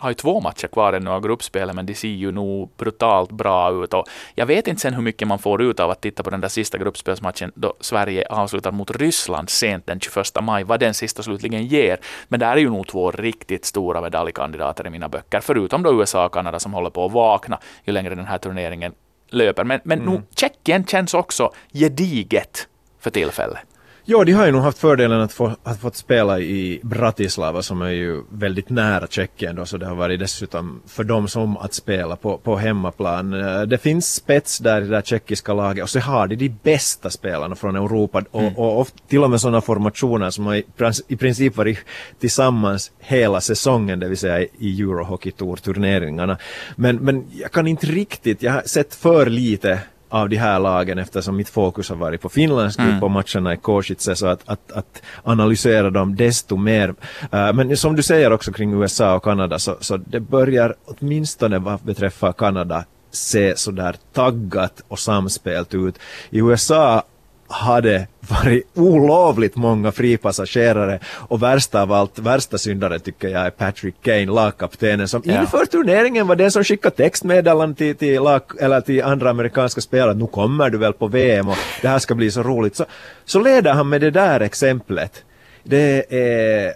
har 0.00 0.10
ju 0.10 0.14
två 0.14 0.40
matcher 0.40 0.66
kvar 0.66 0.92
ännu 0.92 1.10
av 1.10 1.20
gruppspelet, 1.20 1.74
men 1.76 1.86
de 1.86 1.94
ser 1.94 2.08
ju 2.08 2.32
nog 2.32 2.70
brutalt 2.76 3.32
bra 3.32 3.84
ut. 3.84 3.94
Och 3.94 4.08
jag 4.34 4.46
vet 4.46 4.68
inte 4.68 4.80
sen 4.80 4.94
hur 4.94 5.02
mycket 5.02 5.28
man 5.28 5.38
får 5.38 5.62
ut 5.62 5.80
av 5.80 5.90
att 5.90 6.00
titta 6.00 6.22
på 6.22 6.30
den 6.30 6.40
där 6.40 6.48
sista 6.48 6.78
gruppspelsmatchen 6.78 7.52
då 7.54 7.74
Sverige 7.80 8.26
avslutar 8.30 8.72
mot 8.72 8.90
Ryssland 8.90 9.50
sent 9.50 9.86
den 9.86 10.00
21 10.00 10.26
maj, 10.42 10.64
vad 10.64 10.80
den 10.80 10.94
sista 10.94 11.22
slutligen 11.22 11.66
ger. 11.66 11.98
Men 12.28 12.40
där 12.40 12.52
är 12.52 12.56
ju 12.56 12.70
nog 12.70 12.86
två 12.86 13.10
riktigt 13.10 13.64
stora 13.64 14.00
medaljkandidater 14.00 14.86
i 14.86 14.90
mina 14.90 15.08
böcker, 15.08 15.40
förutom 15.40 15.82
då 15.82 16.00
USA 16.00 16.26
och 16.26 16.34
Kanada 16.34 16.58
som 16.58 16.74
håller 16.74 16.90
på 16.90 17.06
att 17.06 17.12
vakna 17.12 17.58
ju 17.84 17.92
längre 17.92 18.14
den 18.14 18.26
här 18.26 18.38
turneringen 18.38 18.92
löper. 19.30 19.64
Men, 19.64 19.80
men 19.84 19.98
nog, 19.98 20.22
Tjeckien 20.36 20.86
känns 20.86 21.14
också 21.14 21.52
gediget 21.72 22.68
för 23.00 23.10
tillfället. 23.10 23.69
Jo, 24.12 24.24
de 24.24 24.32
har 24.32 24.46
ju 24.46 24.52
nog 24.52 24.62
haft 24.62 24.78
fördelen 24.78 25.20
att 25.20 25.32
få 25.32 25.56
att 25.62 25.80
fått 25.80 25.96
spela 25.96 26.40
i 26.40 26.80
Bratislava 26.82 27.62
som 27.62 27.82
är 27.82 27.90
ju 27.90 28.22
väldigt 28.30 28.70
nära 28.70 29.06
Tjeckien 29.06 29.56
då, 29.56 29.66
så 29.66 29.76
det 29.76 29.86
har 29.86 29.94
varit 29.94 30.20
dessutom 30.20 30.82
för 30.86 31.04
dem 31.04 31.28
som 31.28 31.56
att 31.56 31.74
spela 31.74 32.16
på, 32.16 32.38
på 32.38 32.56
hemmaplan. 32.56 33.32
Eh, 33.32 33.62
Det 33.62 33.78
finns 33.78 34.14
spets 34.14 34.58
där 34.58 34.80
i 34.80 34.84
det 34.84 34.90
där 34.90 35.02
tjeckiska 35.02 35.52
laget 35.54 35.82
och 35.82 35.90
så 35.90 36.00
har 36.00 36.26
de 36.26 36.36
de 36.36 36.48
bästa 36.62 37.10
spelarna 37.10 37.54
från 37.54 37.76
Europa 37.76 38.24
och, 38.30 38.52
och, 38.56 38.80
och 38.80 38.88
till 39.08 39.24
och 39.24 39.30
med 39.30 39.40
sådana 39.40 39.60
formationer 39.60 40.30
som 40.30 40.46
har 40.46 40.54
i, 40.54 40.64
i 41.08 41.16
princip 41.16 41.56
varit 41.56 41.78
tillsammans 42.20 42.92
hela 42.98 43.40
säsongen, 43.40 44.00
det 44.00 44.08
vill 44.08 44.18
säga 44.18 44.46
i 44.58 44.80
Eurohockey 44.80 45.30
Tour-turneringarna. 45.30 46.38
Men, 46.76 46.96
men 46.96 47.26
jag 47.32 47.52
kan 47.52 47.66
inte 47.66 47.86
riktigt, 47.86 48.42
jag 48.42 48.52
har 48.52 48.62
sett 48.62 48.94
för 48.94 49.26
lite 49.26 49.80
av 50.10 50.28
de 50.28 50.36
här 50.36 50.58
lagen 50.58 50.98
eftersom 50.98 51.36
mitt 51.36 51.48
fokus 51.48 51.88
har 51.88 51.96
varit 51.96 52.20
på 52.20 52.28
Finlands 52.28 52.76
grupp 52.76 53.02
och 53.02 53.10
matcherna 53.10 53.54
i 53.54 53.56
Kosice 53.56 54.16
så 54.16 54.26
att, 54.26 54.48
att, 54.48 54.72
att 54.72 55.02
analysera 55.22 55.90
dem 55.90 56.16
desto 56.16 56.56
mer. 56.56 56.94
Eh, 57.32 57.52
men 57.52 57.76
som 57.76 57.96
du 57.96 58.02
säger 58.02 58.32
också 58.32 58.52
kring 58.52 58.82
USA 58.82 59.14
och 59.14 59.24
Kanada 59.24 59.58
så, 59.58 59.76
så 59.80 59.96
det 59.96 60.20
börjar 60.20 60.74
åtminstone 60.84 61.58
vad 61.58 61.80
beträffar 61.80 62.32
Kanada 62.32 62.84
se 63.10 63.56
sådär 63.56 63.96
taggat 64.12 64.82
och 64.88 64.98
samspelt 64.98 65.74
ut. 65.74 65.98
I 66.30 66.38
USA 66.38 67.02
hade 67.50 68.06
varit 68.20 68.66
olovligt 68.74 69.56
många 69.56 69.92
fripassagerare 69.92 71.00
och 71.06 71.42
värsta 71.42 71.82
av 71.82 71.92
allt, 71.92 72.18
värsta 72.18 72.58
syndaren 72.58 73.00
tycker 73.00 73.28
jag 73.28 73.46
är 73.46 73.50
Patrick 73.50 73.94
Kane, 74.02 74.26
lagkaptenen 74.26 75.08
som 75.08 75.22
Ja. 75.24 75.40
inför 75.40 75.66
turneringen 75.66 76.26
var 76.26 76.36
den 76.36 76.50
som 76.50 76.64
skickade 76.64 76.96
textmeddelanden 76.96 77.74
till, 77.74 77.96
till, 77.96 78.22
lag, 78.22 78.42
eller 78.60 78.80
till 78.80 79.02
andra 79.02 79.30
amerikanska 79.30 79.80
spelare 79.80 80.14
nu 80.14 80.26
kommer 80.26 80.70
du 80.70 80.78
väl 80.78 80.92
på 80.92 81.06
VM 81.06 81.48
och 81.48 81.56
det 81.82 81.88
här 81.88 81.98
ska 81.98 82.14
bli 82.14 82.30
så 82.30 82.42
roligt. 82.42 82.76
Så, 82.76 82.84
så 83.24 83.40
leder 83.40 83.72
han 83.72 83.88
med 83.88 84.00
det 84.00 84.10
där 84.10 84.40
exemplet. 84.40 85.24
Det 85.62 86.14
är 86.14 86.74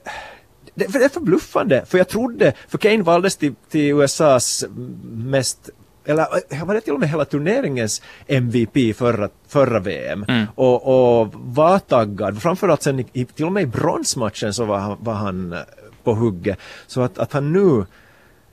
det 0.74 0.84
är 0.84 1.08
förbluffande, 1.08 1.84
för 1.86 1.98
jag 1.98 2.08
trodde, 2.08 2.52
för 2.68 2.78
Kane 2.78 3.02
valdes 3.02 3.36
till, 3.36 3.54
till 3.70 3.80
USAs 3.80 4.64
mest 5.04 5.70
eller 6.04 6.64
var 6.64 6.74
det 6.74 6.80
till 6.80 6.92
och 6.92 7.00
med 7.00 7.08
hela 7.08 7.24
turneringens 7.24 8.02
MVP 8.26 8.96
förra, 8.96 9.28
förra 9.48 9.80
VM 9.80 10.24
och, 10.54 11.20
och 11.20 11.28
var 11.34 11.78
taggad, 11.78 12.42
framförallt 12.42 12.82
sen 12.82 13.04
i, 13.12 13.24
till 13.24 13.44
och 13.44 13.52
med 13.52 13.62
i 13.62 13.66
bronsmatchen 13.66 14.54
så 14.54 14.64
var 14.64 14.78
han, 14.78 14.96
var 15.00 15.14
han 15.14 15.52
eh, 15.52 15.58
på 16.04 16.14
hugget. 16.14 16.58
Så 16.86 17.00
att, 17.00 17.18
att 17.18 17.32
han 17.32 17.52
nu 17.52 17.86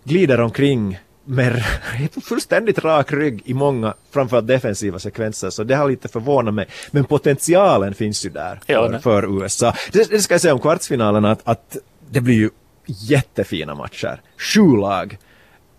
glider 0.04 0.40
omkring 0.42 1.00
med 1.26 1.64
fullständigt 2.24 2.80
rak 2.80 3.14
rygg 3.14 3.42
i 3.46 3.54
många, 3.54 3.94
framförallt 4.12 4.48
defensiva 4.48 5.00
sekvenser, 5.00 5.50
så 5.50 5.64
det 5.64 5.76
har 5.76 5.90
lite 5.90 6.08
förvånat 6.08 6.54
mig. 6.54 6.68
Men 6.92 7.06
potentialen 7.06 7.94
finns 7.94 8.26
ju 8.26 8.30
där 8.30 8.60
för, 8.66 9.00
för 9.00 9.44
USA. 9.44 9.74
Det, 9.92 10.10
det 10.10 10.20
ska 10.20 10.34
jag 10.34 10.42
säga 10.42 10.54
om 10.54 10.60
kvartsfinalen 10.60 11.26
att, 11.26 11.42
att 11.44 11.78
det 12.10 12.22
blir 12.22 12.36
ju 12.36 12.50
jättefina 12.86 13.76
matcher. 13.76 14.22
Sju 14.38 14.78
lag, 14.78 15.18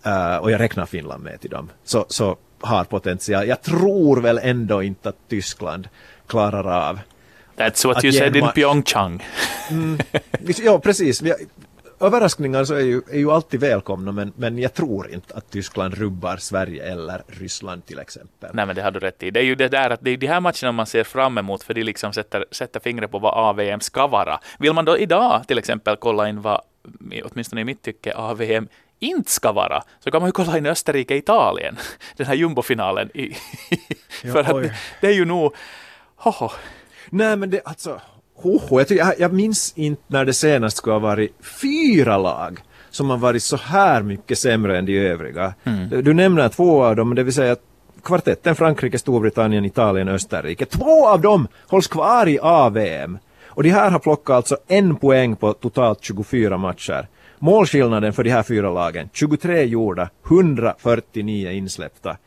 eh, 0.03 0.35
och 0.35 0.51
jag 0.51 0.59
räknar 0.59 0.85
Finland 0.85 1.23
med 1.23 1.41
till 1.41 1.49
dem, 1.49 1.69
så, 1.83 2.05
så 2.09 2.37
har 2.61 2.83
potential. 2.83 3.47
Jag 3.47 3.61
tror 3.61 4.21
väl 4.21 4.39
ändå 4.43 4.83
inte 4.83 5.09
att 5.09 5.17
Tyskland 5.29 5.87
klarar 6.27 6.89
av 6.89 6.99
That's 7.57 7.87
what 7.87 8.03
you 8.03 8.13
said 8.13 8.35
in. 8.35 8.47
Pyeongchang. 8.55 9.23
Ja, 10.63 10.79
precis. 10.79 11.23
Överraskningar 11.99 12.63
så 12.63 12.73
är 12.73 12.79
ju, 12.79 13.01
är 13.11 13.17
ju 13.17 13.31
alltid 13.31 13.59
välkomna, 13.59 14.11
men, 14.11 14.33
men 14.35 14.59
jag 14.59 14.73
tror 14.73 15.11
inte 15.11 15.35
att 15.35 15.49
Tyskland 15.49 15.93
rubbar 15.93 16.37
Sverige 16.37 16.91
eller 16.91 17.23
Ryssland 17.27 17.85
till 17.85 17.99
exempel. 17.99 18.49
Nej, 18.53 18.65
men 18.65 18.75
det 18.75 18.81
har 18.81 18.91
du 18.91 18.99
rätt 18.99 19.23
i. 19.23 19.31
Det 19.31 19.39
är 19.39 19.43
ju 19.43 19.55
det 19.55 19.67
där 19.67 19.89
att 19.89 19.99
det 20.01 20.11
är 20.11 20.17
de 20.17 20.27
här 20.27 20.39
matcherna 20.39 20.71
man 20.71 20.85
ser 20.85 21.03
fram 21.03 21.37
emot, 21.37 21.63
för 21.63 21.73
de 21.73 21.83
liksom 21.83 22.13
sätter, 22.13 22.45
sätter 22.51 22.79
fingret 22.79 23.11
på 23.11 23.19
vad 23.19 23.33
AVM 23.33 23.79
ska 23.79 24.07
vara. 24.07 24.39
Vill 24.59 24.73
man 24.73 24.85
då 24.85 24.97
idag 24.97 25.43
till 25.47 25.57
exempel 25.57 25.95
kolla 25.95 26.29
in 26.29 26.41
vad, 26.41 26.61
åtminstone 27.23 27.61
i 27.61 27.65
mitt 27.65 27.81
tycke, 27.81 28.13
AVM 28.15 28.67
inte 29.03 29.31
ska 29.31 29.51
vara, 29.51 29.83
så 29.99 30.11
kan 30.11 30.21
man 30.21 30.27
ju 30.27 30.31
kolla 30.31 30.57
in 30.57 30.65
Österrike-Italien, 30.65 31.77
den 32.17 32.27
här 32.27 32.33
jumbofinalen. 32.33 33.17
I, 33.17 33.35
för 34.31 34.39
att 34.39 34.53
oj. 34.53 34.63
det, 34.63 34.73
det 35.01 35.07
är 35.07 35.13
ju 35.13 35.25
nog... 35.25 35.53
Hoho. 36.15 36.49
Nej, 37.09 37.37
men 37.37 37.49
det 37.49 37.61
alltså, 37.65 38.01
hoho, 38.35 38.79
jag, 38.79 38.87
tycker, 38.87 39.05
jag, 39.05 39.19
jag 39.19 39.33
minns 39.33 39.73
inte 39.75 40.03
när 40.07 40.25
det 40.25 40.33
senast 40.33 40.77
skulle 40.77 40.93
ha 40.93 40.99
varit 40.99 41.35
fyra 41.61 42.17
lag 42.17 42.59
som 42.89 43.09
har 43.09 43.17
varit 43.17 43.43
så 43.43 43.57
här 43.57 44.01
mycket 44.01 44.37
sämre 44.37 44.77
än 44.77 44.85
de 44.85 44.99
övriga. 44.99 45.53
Du, 45.89 46.01
du 46.01 46.13
nämner 46.13 46.49
två 46.49 46.83
av 46.83 46.95
dem, 46.95 47.15
det 47.15 47.23
vill 47.23 47.33
säga 47.33 47.55
kvartetten 48.03 48.55
Frankrike, 48.55 48.99
Storbritannien, 48.99 49.65
Italien, 49.65 50.07
Österrike. 50.07 50.65
Två 50.65 51.07
av 51.07 51.21
dem 51.21 51.47
hålls 51.67 51.87
kvar 51.87 52.27
i 52.27 52.39
AVM. 52.39 53.17
Och 53.47 53.63
de 53.63 53.69
här 53.69 53.91
har 53.91 53.99
plockat 53.99 54.35
alltså 54.35 54.57
en 54.67 54.95
poäng 54.95 55.35
på 55.35 55.53
totalt 55.53 56.03
24 56.03 56.57
matcher. 56.57 57.07
Målskillnaden 57.43 58.13
för 58.13 58.23
de 58.23 58.29
här 58.29 58.43
fyra 58.43 58.71
lagen, 58.71 59.09
23 59.13 59.63
gjorda, 59.63 60.09
149 60.25 61.51
insläppta. 61.51 62.17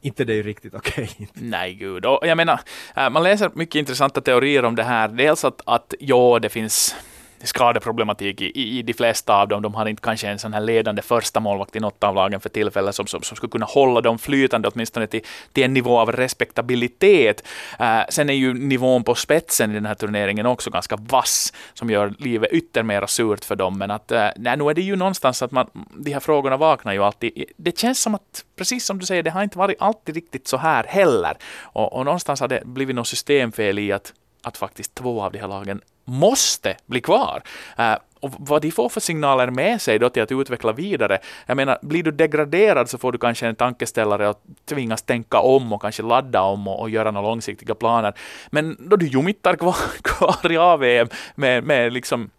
Inte 0.00 0.24
det 0.24 0.32
är 0.32 0.34
ju 0.34 0.42
riktigt 0.42 0.74
okej. 0.74 1.10
Nej, 1.32 1.74
gud. 1.74 2.06
Och 2.06 2.26
jag 2.26 2.36
menar, 2.36 2.60
äh, 2.96 3.10
man 3.10 3.22
läser 3.22 3.50
mycket 3.54 3.74
intressanta 3.74 4.20
teorier 4.20 4.64
om 4.64 4.76
det 4.76 4.82
här. 4.82 5.08
Dels 5.08 5.44
att, 5.44 5.60
att 5.64 5.94
ja, 5.98 6.38
det 6.42 6.48
finns 6.48 6.96
skadeproblematik 7.42 8.40
i, 8.40 8.44
i, 8.44 8.78
i 8.78 8.82
de 8.82 8.92
flesta 8.92 9.34
av 9.34 9.48
dem. 9.48 9.62
De 9.62 9.74
har 9.74 9.86
inte 9.86 10.02
kanske 10.02 10.28
en 10.28 10.38
sån 10.38 10.52
här 10.52 10.60
ledande 10.60 11.02
första 11.02 11.40
målvakt 11.40 11.76
i 11.76 11.80
något 11.80 12.04
av 12.04 12.14
lagen 12.14 12.40
för 12.40 12.48
tillfället 12.48 12.94
som, 12.94 13.06
som, 13.06 13.22
som 13.22 13.36
skulle 13.36 13.50
kunna 13.50 13.66
hålla 13.66 14.00
dem 14.00 14.18
flytande 14.18 14.68
åtminstone 14.68 15.06
till, 15.06 15.20
till 15.52 15.64
en 15.64 15.74
nivå 15.74 15.98
av 15.98 16.12
respektabilitet. 16.12 17.46
Uh, 17.80 18.00
sen 18.08 18.30
är 18.30 18.34
ju 18.34 18.54
nivån 18.54 19.04
på 19.04 19.14
spetsen 19.14 19.70
i 19.70 19.74
den 19.74 19.86
här 19.86 19.94
turneringen 19.94 20.46
också 20.46 20.70
ganska 20.70 20.96
vass, 20.96 21.52
som 21.74 21.90
gör 21.90 22.14
livet 22.18 22.52
yttermera 22.52 23.06
surt 23.06 23.44
för 23.44 23.56
dem. 23.56 23.78
Men 23.78 23.90
att, 23.90 24.12
uh, 24.12 24.28
nej, 24.36 24.56
nu 24.56 24.70
är 24.70 24.74
det 24.74 24.82
ju 24.82 24.96
någonstans 24.96 25.42
att 25.42 25.50
man, 25.50 25.70
de 25.96 26.12
här 26.12 26.20
frågorna 26.20 26.56
vaknar 26.56 26.92
ju 26.92 27.04
alltid. 27.04 27.44
Det 27.56 27.78
känns 27.78 28.00
som 28.00 28.14
att, 28.14 28.44
precis 28.56 28.84
som 28.84 28.98
du 28.98 29.06
säger, 29.06 29.22
det 29.22 29.30
har 29.30 29.42
inte 29.42 29.58
varit 29.58 29.76
alltid 29.80 30.14
riktigt 30.14 30.48
så 30.48 30.56
här 30.56 30.84
heller. 30.84 31.36
Och, 31.62 31.92
och 31.92 32.04
någonstans 32.04 32.40
har 32.40 32.48
det 32.48 32.62
blivit 32.64 32.96
något 32.96 33.08
systemfel 33.08 33.78
i 33.78 33.92
att 33.92 34.12
att 34.42 34.56
faktiskt 34.56 34.94
två 34.94 35.22
av 35.22 35.32
de 35.32 35.38
här 35.38 35.48
lagen 35.48 35.80
måste 36.08 36.76
bli 36.86 37.00
kvar. 37.00 37.42
Uh, 37.78 37.96
och 38.20 38.32
vad 38.38 38.62
de 38.62 38.70
får 38.70 38.88
för 38.88 39.00
signaler 39.00 39.50
med 39.50 39.80
sig 39.80 39.98
då 39.98 40.08
till 40.08 40.22
att 40.22 40.32
utveckla 40.32 40.72
vidare. 40.72 41.18
Jag 41.46 41.56
menar, 41.56 41.78
blir 41.82 42.02
du 42.02 42.10
degraderad 42.10 42.90
så 42.90 42.98
får 42.98 43.12
du 43.12 43.18
kanske 43.18 43.46
en 43.46 43.56
tankeställare 43.56 44.28
och 44.28 44.42
tvingas 44.64 45.02
tänka 45.02 45.38
om 45.38 45.72
och 45.72 45.82
kanske 45.82 46.02
ladda 46.02 46.42
om 46.42 46.68
och, 46.68 46.80
och 46.80 46.90
göra 46.90 47.10
några 47.10 47.28
långsiktiga 47.28 47.74
planer. 47.74 48.14
Men 48.50 48.76
då 48.80 48.96
du 48.96 49.06
jumittar 49.06 49.56
kvar, 49.56 49.76
kvar 50.02 50.52
i 50.52 50.56
AVM 50.56 51.08
med, 51.34 51.64
med 51.64 51.92
liksom 51.92 52.30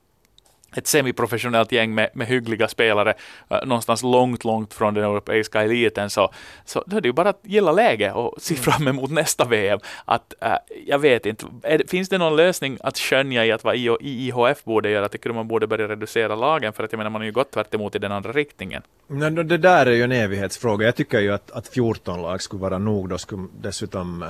ett 0.76 0.88
semiprofessionellt 0.88 1.72
gäng 1.72 1.96
med, 1.96 2.10
med 2.14 2.28
hyggliga 2.28 2.68
spelare 2.68 3.14
uh, 3.52 3.66
någonstans 3.66 4.04
långt, 4.04 4.44
långt 4.44 4.74
från 4.74 4.94
den 4.94 5.04
europeiska 5.04 5.64
eliten, 5.64 6.10
så, 6.10 6.32
så 6.66 6.84
då 6.88 6.98
är 6.98 7.02
det 7.02 7.08
ju 7.08 7.14
bara 7.14 7.30
att 7.30 7.42
gilla 7.44 7.72
läget 7.72 8.16
och 8.16 8.36
se 8.38 8.54
mm. 8.54 8.64
fram 8.64 8.88
emot 8.88 9.12
nästa 9.12 9.46
VM. 9.46 9.80
Att, 10.06 10.34
uh, 10.46 10.52
jag 10.86 11.00
vet 11.00 11.26
inte, 11.26 11.46
är, 11.64 11.84
finns 11.88 12.10
det 12.10 12.18
någon 12.18 12.36
lösning 12.36 12.78
att 12.82 12.98
skönja 12.98 13.46
i 13.46 13.52
att 13.52 13.64
vad 13.64 13.76
IIHF 13.76 14.64
borde 14.64 14.90
göra? 14.90 15.10
Tycker 15.10 15.30
du 15.30 15.36
man 15.36 15.48
borde 15.48 15.68
börja 15.68 15.88
reducera 15.88 16.36
lagen? 16.36 16.74
För 16.74 16.84
att 16.84 16.92
jag 16.92 16.98
menar, 16.98 17.10
man 17.10 17.22
har 17.22 17.26
ju 17.26 17.32
gått 17.32 17.52
tvärt 17.52 17.74
emot 17.74 17.96
i 17.96 18.00
den 18.00 18.12
andra 18.12 18.32
riktningen. 18.32 18.82
Nej, 19.08 19.32
det 19.32 19.58
där 19.58 19.86
är 19.86 19.92
ju 19.92 20.04
en 20.04 20.12
evighetsfråga. 20.12 20.86
Jag 20.86 20.96
tycker 20.96 21.20
ju 21.20 21.34
att, 21.34 21.52
att 21.52 21.68
14 21.68 22.22
lag 22.22 22.42
skulle 22.42 22.62
vara 22.62 22.78
nog. 22.78 23.10
Då 23.10 23.18
skulle 23.18 23.48
dessutom 23.62 24.24
uh, 24.24 24.30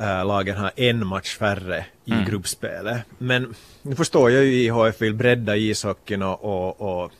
äh, 0.00 0.24
lagen 0.24 0.56
har 0.56 0.70
en 0.76 1.06
match 1.06 1.36
färre 1.36 1.84
i 2.04 2.12
mm. 2.12 2.24
gruppspelet. 2.24 3.02
Men 3.18 3.54
nu 3.82 3.94
förstår 3.94 4.30
jag 4.30 4.44
ju 4.44 4.52
IHF 4.52 5.00
vill 5.00 5.14
bredda 5.14 5.56
ishockeyn 5.56 6.22
och, 6.22 6.44
och, 6.44 6.80
och 6.80 7.12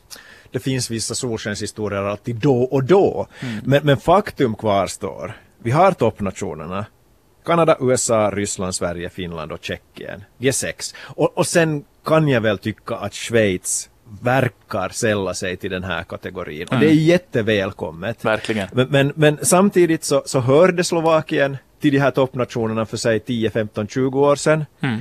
det 0.51 0.59
finns 0.59 0.91
vissa 0.91 1.15
solskenshistorier 1.15 2.03
alltid 2.03 2.37
då 2.37 2.63
och 2.63 2.85
då. 2.85 3.27
Mm. 3.41 3.61
Men, 3.65 3.81
men 3.85 3.97
faktum 3.97 4.55
kvarstår. 4.55 5.37
Vi 5.59 5.71
har 5.71 5.93
toppnationerna. 5.93 6.87
Kanada, 7.45 7.77
USA, 7.81 8.31
Ryssland, 8.31 8.75
Sverige, 8.75 9.11
Finland 9.11 9.53
och 9.53 9.65
Tjeckien. 9.65 10.25
Vi 10.37 10.49
är 10.49 10.53
sex. 10.53 10.95
Och, 10.99 11.39
och 11.39 11.47
sen 11.47 11.85
kan 12.05 12.29
jag 12.29 12.41
väl 12.41 12.59
tycka 12.59 12.97
att 12.97 13.15
Schweiz 13.15 13.91
verkar 14.23 14.89
sälla 14.89 15.35
sig 15.35 15.57
till 15.57 15.71
den 15.71 15.85
här 15.85 16.03
kategorin. 16.05 16.67
Och 16.67 16.73
mm. 16.73 16.85
det 16.85 16.93
är 16.93 16.95
jättevälkommet. 16.95 18.25
Verkligen. 18.25 18.69
Men, 18.73 18.89
men, 18.89 19.13
men 19.17 19.39
samtidigt 19.43 20.05
så, 20.05 20.23
så 20.27 20.41
hörde 20.41 20.85
Slovakien 20.85 21.57
till 21.81 21.93
de 21.93 21.99
här 21.99 22.11
toppnationerna 22.11 22.87
för 22.87 22.97
sig 22.97 23.21
10, 23.21 23.51
15, 23.51 23.89
20 23.89 24.21
år 24.21 24.37
sedan. 24.37 24.65
Mm. 24.81 25.01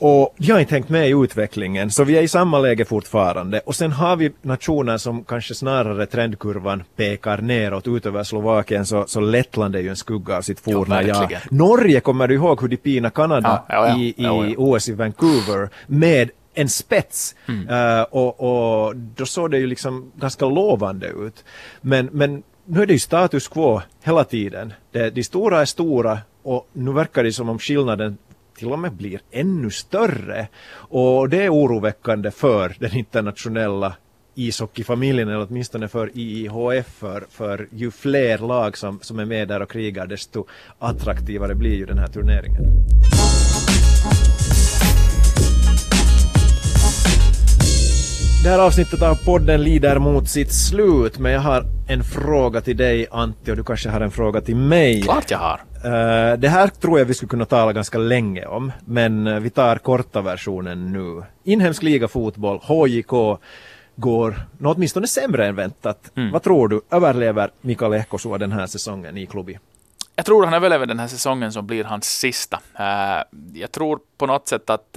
Och 0.00 0.34
de 0.36 0.52
har 0.52 0.60
inte 0.60 0.74
hängt 0.74 0.88
med 0.88 1.08
i 1.08 1.12
utvecklingen, 1.12 1.90
så 1.90 2.04
vi 2.04 2.18
är 2.18 2.22
i 2.22 2.28
samma 2.28 2.58
läge 2.58 2.84
fortfarande. 2.84 3.60
Och 3.60 3.74
sen 3.74 3.92
har 3.92 4.16
vi 4.16 4.32
nationer 4.42 4.98
som 4.98 5.24
kanske 5.24 5.54
snarare 5.54 6.06
trendkurvan 6.06 6.82
pekar 6.96 7.38
neråt 7.38 7.88
utöver 7.88 8.24
Slovakien, 8.24 8.86
så, 8.86 9.04
så 9.06 9.20
Lettland 9.20 9.76
är 9.76 9.80
ju 9.80 9.88
en 9.88 9.96
skugga 9.96 10.36
av 10.36 10.42
sitt 10.42 10.60
forna 10.60 11.02
ja, 11.02 11.28
Norge, 11.50 12.00
kommer 12.00 12.28
du 12.28 12.34
ihåg 12.34 12.60
hur 12.60 12.68
de 12.68 12.76
pina 12.76 13.10
Kanada 13.10 13.64
ja, 13.68 13.88
ja, 13.88 13.98
i, 13.98 14.14
i 14.16 14.54
OS 14.58 14.88
i 14.88 14.92
Vancouver 14.92 15.68
med 15.86 16.30
en 16.54 16.68
spets. 16.68 17.34
Mm. 17.48 17.68
Uh, 17.68 18.02
och, 18.02 18.40
och 18.40 18.96
då 18.96 19.26
såg 19.26 19.50
det 19.50 19.58
ju 19.58 19.66
liksom 19.66 20.12
ganska 20.16 20.46
lovande 20.46 21.06
ut. 21.06 21.44
Men, 21.80 22.08
men 22.12 22.42
nu 22.70 22.82
är 22.82 22.86
det 22.86 22.92
ju 22.92 22.98
status 22.98 23.48
quo 23.48 23.82
hela 24.02 24.24
tiden. 24.24 24.72
Det, 24.92 25.10
de 25.10 25.24
stora 25.24 25.60
är 25.60 25.64
stora 25.64 26.18
och 26.42 26.68
nu 26.72 26.92
verkar 26.92 27.24
det 27.24 27.32
som 27.32 27.48
om 27.48 27.58
skillnaden 27.58 28.18
till 28.58 28.72
och 28.72 28.78
med 28.78 28.92
blir 28.92 29.20
ännu 29.30 29.70
större. 29.70 30.48
Och 30.72 31.28
det 31.28 31.44
är 31.44 31.52
oroväckande 31.52 32.30
för 32.30 32.76
den 32.78 32.96
internationella 32.96 33.96
ishockeyfamiljen 34.34 35.28
eller 35.28 35.46
åtminstone 35.48 35.88
för 35.88 36.10
IIHF 36.14 36.86
för, 36.86 37.26
för 37.30 37.68
ju 37.72 37.90
fler 37.90 38.38
lag 38.38 38.78
som, 38.78 38.98
som 39.02 39.18
är 39.18 39.24
med 39.24 39.48
där 39.48 39.62
och 39.62 39.70
krigar 39.70 40.06
desto 40.06 40.46
attraktivare 40.78 41.54
blir 41.54 41.74
ju 41.74 41.86
den 41.86 41.98
här 41.98 42.08
turneringen. 42.08 42.62
Det 48.42 48.48
här 48.48 48.58
avsnittet 48.58 49.02
av 49.02 49.24
podden 49.24 49.62
lider 49.62 49.98
mot 49.98 50.28
sitt 50.28 50.52
slut, 50.52 51.18
men 51.18 51.32
jag 51.32 51.40
har 51.40 51.64
en 51.88 52.04
fråga 52.04 52.60
till 52.60 52.76
dig 52.76 53.06
Antti 53.10 53.52
och 53.52 53.56
du 53.56 53.64
kanske 53.64 53.88
har 53.88 54.00
en 54.00 54.10
fråga 54.10 54.40
till 54.40 54.56
mig. 54.56 55.02
Klart 55.02 55.30
jag 55.30 55.38
har. 55.38 55.60
Uh, 55.84 56.38
det 56.38 56.48
här 56.48 56.68
tror 56.68 56.98
jag 56.98 57.06
vi 57.06 57.14
skulle 57.14 57.28
kunna 57.28 57.44
tala 57.44 57.72
ganska 57.72 57.98
länge 57.98 58.46
om, 58.46 58.72
men 58.84 59.26
uh, 59.26 59.40
vi 59.40 59.50
tar 59.50 59.76
korta 59.76 60.20
versionen 60.20 60.92
nu. 60.92 61.22
Inhemsk 61.44 61.82
liga 61.82 62.08
fotboll, 62.08 62.58
HJK, 62.62 63.40
går 63.96 64.40
något 64.58 64.76
åtminstone 64.76 65.06
sämre 65.06 65.46
än 65.46 65.54
väntat. 65.54 66.10
Mm. 66.16 66.32
Vad 66.32 66.42
tror 66.42 66.68
du, 66.68 66.80
överlever 66.90 67.50
Mikael 67.60 67.92
Ehkosua 67.92 68.38
den 68.38 68.52
här 68.52 68.66
säsongen 68.66 69.16
i 69.16 69.26
klubbi? 69.26 69.58
Jag 70.16 70.26
tror 70.26 70.44
han 70.44 70.54
överlever 70.54 70.86
den 70.86 70.98
här 70.98 71.08
säsongen 71.08 71.52
som 71.52 71.66
blir 71.66 71.84
hans 71.84 72.18
sista. 72.18 72.56
Uh, 72.56 73.38
jag 73.60 73.72
tror 73.72 73.98
på 74.18 74.26
något 74.26 74.48
sätt 74.48 74.70
att 74.70 74.96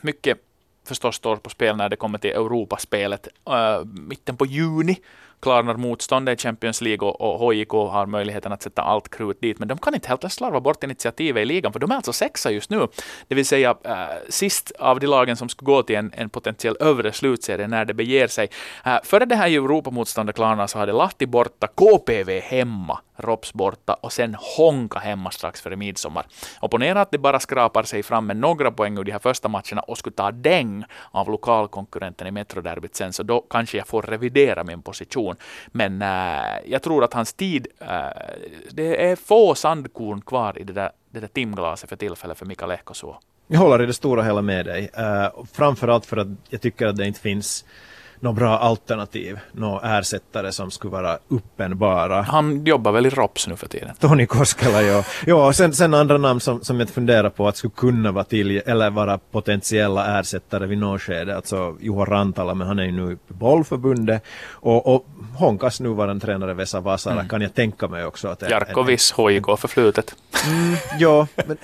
mycket 0.00 0.38
förstås 0.88 1.16
står 1.16 1.36
på 1.36 1.50
spel 1.50 1.76
när 1.76 1.88
det 1.88 1.96
kommer 1.96 2.18
till 2.18 2.30
Europaspelet 2.30 3.28
äh, 3.50 3.84
mitten 3.84 4.36
på 4.36 4.46
juni 4.46 4.96
klarnar 5.40 5.74
motståndet 5.74 6.38
i 6.38 6.42
Champions 6.42 6.80
League 6.80 7.08
och, 7.08 7.20
och 7.20 7.38
HJK 7.38 7.70
har 7.70 8.06
möjligheten 8.06 8.52
att 8.52 8.62
sätta 8.62 8.82
allt 8.82 9.08
krut 9.08 9.40
dit. 9.40 9.58
Men 9.58 9.68
de 9.68 9.78
kan 9.78 9.94
inte 9.94 10.08
helt 10.08 10.32
slarva 10.32 10.60
bort 10.60 10.84
initiativet 10.84 11.42
i 11.42 11.44
ligan, 11.44 11.72
för 11.72 11.80
de 11.80 11.90
är 11.90 11.94
alltså 11.94 12.12
sexa 12.12 12.50
just 12.50 12.70
nu. 12.70 12.86
Det 13.28 13.34
vill 13.34 13.46
säga 13.46 13.76
äh, 13.84 13.94
sist 14.28 14.72
av 14.78 15.00
de 15.00 15.06
lagen 15.06 15.36
som 15.36 15.48
skulle 15.48 15.66
gå 15.66 15.82
till 15.82 15.96
en, 15.96 16.12
en 16.16 16.30
potentiell 16.30 16.76
övre 16.80 17.12
slutserie 17.12 17.68
när 17.68 17.84
det 17.84 17.94
beger 17.94 18.28
sig. 18.28 18.48
Äh, 18.84 18.96
före 19.04 19.24
det 19.24 19.36
här 19.36 19.48
Europamotståndet 19.48 20.36
klarnar 20.36 20.66
så 20.66 20.78
hade 20.78 20.92
Lahti 20.92 21.26
borta, 21.26 21.66
KPV 21.66 22.40
hemma, 22.40 23.00
Rops 23.16 23.52
borta 23.52 23.94
och 23.94 24.12
sen 24.12 24.36
Honka 24.56 24.98
hemma 24.98 25.30
strax 25.30 25.60
före 25.60 25.76
midsommar. 25.76 26.26
Och 26.60 26.70
ponera 26.70 27.00
att 27.00 27.10
de 27.10 27.18
bara 27.18 27.40
skrapar 27.40 27.82
sig 27.82 28.02
fram 28.02 28.26
med 28.26 28.36
några 28.36 28.70
poäng 28.70 28.98
ur 28.98 29.04
de 29.04 29.12
här 29.12 29.18
första 29.18 29.48
matcherna 29.48 29.80
och 29.80 29.98
skulle 29.98 30.14
ta 30.14 30.30
däng 30.30 30.84
av 31.10 31.30
lokalkonkurrenten 31.30 32.26
i 32.26 32.30
Metroderbyt 32.30 32.96
sen, 32.96 33.12
så 33.12 33.22
då 33.22 33.40
kanske 33.40 33.78
jag 33.78 33.86
får 33.86 34.02
revidera 34.02 34.64
min 34.64 34.82
position 34.82 35.27
person. 35.34 35.36
Men 35.72 36.02
äh, 36.02 36.70
jag 36.70 36.82
tror 36.82 37.04
att 37.04 37.14
hans 37.14 37.32
tid, 37.32 37.66
äh, 37.80 37.86
det 38.70 39.10
är 39.10 39.16
få 39.16 39.54
sandkorn 39.54 40.20
kvar 40.20 40.58
i 40.58 40.64
det 40.64 40.72
där, 40.72 40.90
det 41.10 41.20
där 41.20 41.28
timglaset 41.28 41.88
för 41.88 41.96
tillfället 41.96 42.38
för 42.38 42.46
Mikael 42.46 42.70
Ehkosuo. 42.70 43.16
Jag 43.50 43.58
håller 43.58 43.82
i 43.82 43.86
det 43.86 43.94
stora 43.94 44.22
hela 44.22 44.42
med 44.42 44.66
dig. 44.66 44.90
Uh, 44.98 45.44
framförallt 45.52 46.06
för 46.06 46.16
att 46.16 46.28
jag 46.50 46.60
tycker 46.60 46.86
att 46.86 46.96
det 46.96 47.06
inte 47.06 47.20
finns 47.20 47.64
något 48.20 48.36
bra 48.36 48.58
alternativ, 48.58 49.38
några 49.52 49.98
ersättare 49.98 50.52
som 50.52 50.70
skulle 50.70 50.90
vara 50.90 51.18
uppenbara. 51.28 52.22
Han 52.22 52.64
jobbar 52.64 52.92
väl 52.92 53.06
i 53.06 53.10
ROPS 53.10 53.48
nu 53.48 53.56
för 53.56 53.68
tiden? 53.68 53.90
Tony 54.00 54.26
Koskela, 54.26 54.82
ja. 54.82 55.04
ja 55.26 55.52
sen, 55.52 55.72
sen 55.72 55.94
andra 55.94 56.18
namn 56.18 56.40
som, 56.40 56.64
som 56.64 56.80
jag 56.80 56.90
funderar 56.90 57.30
på 57.30 57.48
att 57.48 57.56
skulle 57.56 57.72
kunna 57.76 58.12
vara 58.12 58.24
till 58.24 58.62
eller 58.66 58.90
vara 58.90 59.18
potentiella 59.18 60.20
ersättare 60.20 60.66
vid 60.66 60.78
något 60.78 61.02
skede. 61.02 61.36
Alltså 61.36 61.76
Juho 61.80 62.04
Rantala, 62.04 62.54
men 62.54 62.66
han 62.66 62.78
är 62.78 62.84
ju 62.84 62.92
nu 62.92 63.12
i 63.12 63.16
bollförbundet. 63.28 64.22
Och, 64.50 64.94
och 64.94 65.06
Honkas 65.36 65.80
nuvarande 65.80 66.26
tränare 66.26 66.54
Vesa 66.54 66.80
Vasara 66.80 67.14
mm. 67.14 67.28
kan 67.28 67.40
jag 67.40 67.54
tänka 67.54 67.88
mig 67.88 68.04
också. 68.04 68.28
att 68.28 68.42
Jarkovis, 68.42 69.14
HIK 69.16 69.44
förflutet. 69.58 70.14
Mm, 70.46 70.76
ja, 70.98 71.26
men 71.46 71.56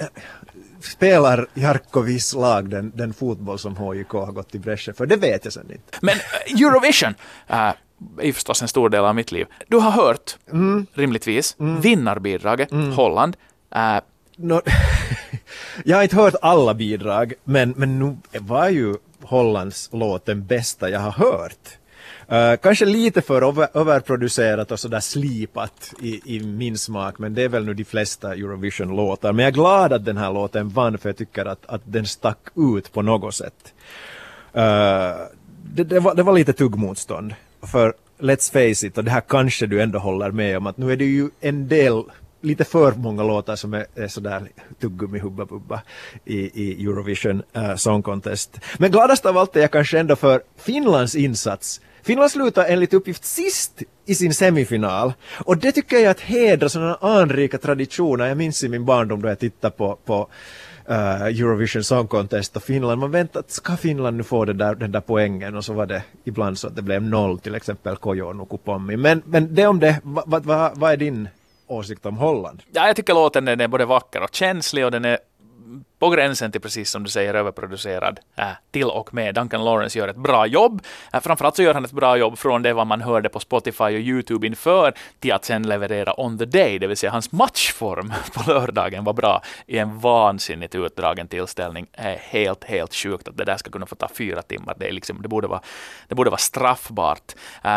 spelar 0.85 1.47
Jarkovis 1.55 2.35
lag 2.35 2.70
den, 2.70 2.92
den 2.94 3.14
fotboll 3.14 3.59
som 3.59 3.77
HJK 3.77 4.12
har 4.12 4.33
gått 4.33 4.55
i 4.55 4.59
bräschen 4.59 4.94
för? 4.94 5.07
Det 5.07 5.16
vet 5.16 5.44
jag 5.44 5.53
sen 5.53 5.70
inte. 5.70 5.99
Men 6.03 6.14
uh, 6.14 6.62
Eurovision 6.62 7.14
uh, 7.51 7.73
är 8.18 8.33
förstås 8.33 8.62
en 8.62 8.68
stor 8.68 8.88
del 8.88 9.05
av 9.05 9.14
mitt 9.14 9.33
liv. 9.33 9.47
Du 9.68 9.77
har 9.77 9.90
hört, 9.90 10.37
mm. 10.53 10.87
rimligtvis, 10.94 11.57
mm. 11.61 11.81
vinnarbidraget, 11.81 12.73
mm. 12.73 12.92
Holland. 12.92 13.37
Uh, 13.77 14.01
no, 14.37 14.61
jag 15.85 15.97
har 15.97 16.03
inte 16.03 16.16
hört 16.16 16.35
alla 16.42 16.75
bidrag, 16.75 17.33
men, 17.44 17.75
men 17.77 17.99
nu 17.99 18.16
var 18.38 18.68
ju 18.68 18.94
Hollands 19.23 19.88
låt 19.92 20.27
den 20.27 20.47
bästa 20.47 20.90
jag 20.90 21.01
har 21.01 21.12
hört. 21.12 21.79
Uh, 22.32 22.56
kanske 22.62 22.84
lite 22.84 23.22
för 23.22 23.42
över, 23.42 23.68
överproducerat 23.74 24.72
och 24.72 24.80
sådär 24.80 25.00
slipat 25.00 25.94
i, 26.00 26.37
i 26.37 26.40
min 26.40 26.78
smak, 26.78 27.18
men 27.18 27.34
det 27.34 27.42
är 27.42 27.48
väl 27.48 27.64
nu 27.64 27.74
de 27.74 27.84
flesta 27.84 28.34
Eurovision-låtar. 28.34 29.32
Men 29.32 29.42
jag 29.42 29.50
är 29.50 29.54
glad 29.54 29.92
att 29.92 30.04
den 30.04 30.16
här 30.16 30.32
låten 30.32 30.68
vann, 30.68 30.98
för 30.98 31.08
jag 31.08 31.16
tycker 31.16 31.44
att, 31.44 31.66
att 31.66 31.82
den 31.84 32.06
stack 32.06 32.38
ut 32.56 32.92
på 32.92 33.02
något 33.02 33.34
sätt. 33.34 33.74
Uh, 34.56 34.62
det, 35.64 35.84
det, 35.84 36.00
var, 36.00 36.14
det 36.14 36.22
var 36.22 36.32
lite 36.32 36.52
tuggmotstånd. 36.52 37.34
För 37.62 37.94
let's 38.18 38.52
face 38.52 38.87
it, 38.87 38.98
och 38.98 39.04
det 39.04 39.10
här 39.10 39.20
kanske 39.20 39.66
du 39.66 39.82
ändå 39.82 39.98
håller 39.98 40.30
med 40.30 40.56
om, 40.56 40.66
att 40.66 40.76
nu 40.76 40.92
är 40.92 40.96
det 40.96 41.04
ju 41.04 41.30
en 41.40 41.68
del 41.68 42.02
lite 42.40 42.64
för 42.64 42.92
många 42.92 43.22
låtar 43.22 43.56
som 43.56 43.74
är, 43.74 43.87
är 43.94 44.08
sådär 44.08 44.48
tuggummi 44.80 45.18
hubba 45.18 45.44
bubba 45.44 45.82
i, 46.24 46.37
i 46.37 46.84
Eurovision 46.84 47.42
uh, 47.56 47.76
Song 47.76 48.02
Contest. 48.02 48.60
Men 48.78 48.90
gladast 48.90 49.26
av 49.26 49.38
allt 49.38 49.56
är 49.56 49.60
jag 49.60 49.70
kanske 49.70 49.98
ändå 49.98 50.16
för 50.16 50.42
Finlands 50.56 51.14
insats 51.14 51.80
Finland 52.05 52.31
slutar 52.31 52.64
enligt 52.64 52.95
uppgift 52.95 53.25
sist 53.25 53.83
i 54.07 54.14
sin 54.14 54.35
semifinal. 54.35 55.12
Och 55.45 55.57
det 55.57 55.73
tycker 55.73 55.97
jag 55.97 56.05
är 56.05 56.11
att 56.11 56.21
hedra 56.21 56.69
sådana 56.69 56.99
anrika 57.01 57.59
traditioner. 57.59 58.27
Jag 58.27 58.37
minns 58.37 58.64
i 58.64 58.69
min 58.69 58.85
barndom 58.85 59.23
då 59.23 59.29
jag 59.29 59.38
tittade 59.38 59.77
på, 59.77 59.99
på 60.05 60.29
uh, 60.90 61.23
Eurovision 61.23 61.85
Song 61.85 62.07
Contest 62.07 62.57
och 62.57 62.62
Finland. 62.62 63.01
Man 63.01 63.11
väntade, 63.11 63.45
ska 63.49 63.77
Finland 63.77 64.17
nu 64.17 64.23
få 64.23 64.45
det 64.45 64.53
där, 64.53 64.75
den 64.75 64.93
där 64.93 65.01
poängen? 65.01 65.57
Och 65.57 65.64
så 65.64 65.73
var 65.73 65.87
det 65.87 66.03
ibland 66.25 66.59
så 66.59 66.67
att 66.67 66.77
det 66.77 66.83
blev 66.83 67.03
noll, 67.03 67.38
till 67.38 67.55
exempel 67.55 67.97
Kojo 67.97 68.33
Nukupommi. 68.33 68.97
Men, 68.97 69.23
men 69.27 69.55
det 69.55 69.67
om 69.67 69.81
det, 69.81 70.01
vad 70.03 70.29
va, 70.29 70.40
va, 70.40 70.73
va 70.75 70.93
är 70.93 70.97
din 70.97 71.29
åsikt 71.67 72.07
om 72.07 72.17
Holland? 72.17 72.62
Ja, 72.73 72.87
jag 72.87 72.97
tycker 72.97 73.14
låten 73.14 73.45
den 73.45 73.61
är 73.61 73.69
både 73.69 73.85
vacker 73.85 74.23
och 74.23 74.35
känslig 74.35 74.85
och 74.85 74.90
den 74.90 75.05
är 75.05 75.19
på 76.05 76.11
gränsen 76.11 76.53
till 76.53 76.61
precis 76.61 76.90
som 76.90 77.05
du 77.05 77.11
säger 77.11 77.35
överproducerad 77.35 78.21
äh, 78.37 78.47
till 78.71 78.85
och 78.85 79.14
med. 79.14 79.35
Duncan 79.35 79.64
Lawrence 79.64 79.99
gör 79.99 80.09
ett 80.09 80.17
bra 80.17 80.47
jobb. 80.47 80.83
Äh, 81.12 81.21
framförallt 81.21 81.57
så 81.57 81.62
gör 81.62 81.75
han 81.75 81.85
ett 81.85 81.93
bra 81.93 82.17
jobb 82.17 82.38
från 82.38 82.62
det 82.62 82.73
vad 82.73 82.87
man 82.87 83.01
hörde 83.01 83.29
på 83.29 83.40
Spotify 83.40 83.85
och 83.85 83.90
YouTube 83.90 84.47
inför 84.47 84.95
till 85.21 85.33
att 85.33 85.45
sen 85.45 85.62
leverera 85.62 86.21
on 86.21 86.38
the 86.38 86.45
day, 86.45 86.79
det 86.79 86.87
vill 86.87 86.97
säga 86.97 87.12
hans 87.12 87.33
matchform 87.33 88.12
på 88.35 88.51
lördagen 88.51 89.05
var 89.05 89.12
bra 89.12 89.43
i 89.67 89.79
en 89.79 89.99
vansinnigt 89.99 90.75
utdragen 90.75 91.29
tillställning. 91.29 91.87
Äh, 91.93 92.05
helt, 92.05 92.64
helt 92.64 92.95
sjukt 92.95 93.29
att 93.29 93.37
det 93.37 93.45
där 93.45 93.57
ska 93.57 93.71
kunna 93.71 93.87
få 93.87 93.95
ta 93.95 94.09
fyra 94.09 94.43
timmar. 94.43 94.75
Det, 94.79 94.88
är 94.88 94.93
liksom, 94.93 95.23
det, 95.23 95.29
borde, 95.29 95.47
vara, 95.47 95.61
det 96.09 96.14
borde 96.14 96.31
vara 96.31 96.38
straffbart. 96.38 97.33
Äh, 97.62 97.73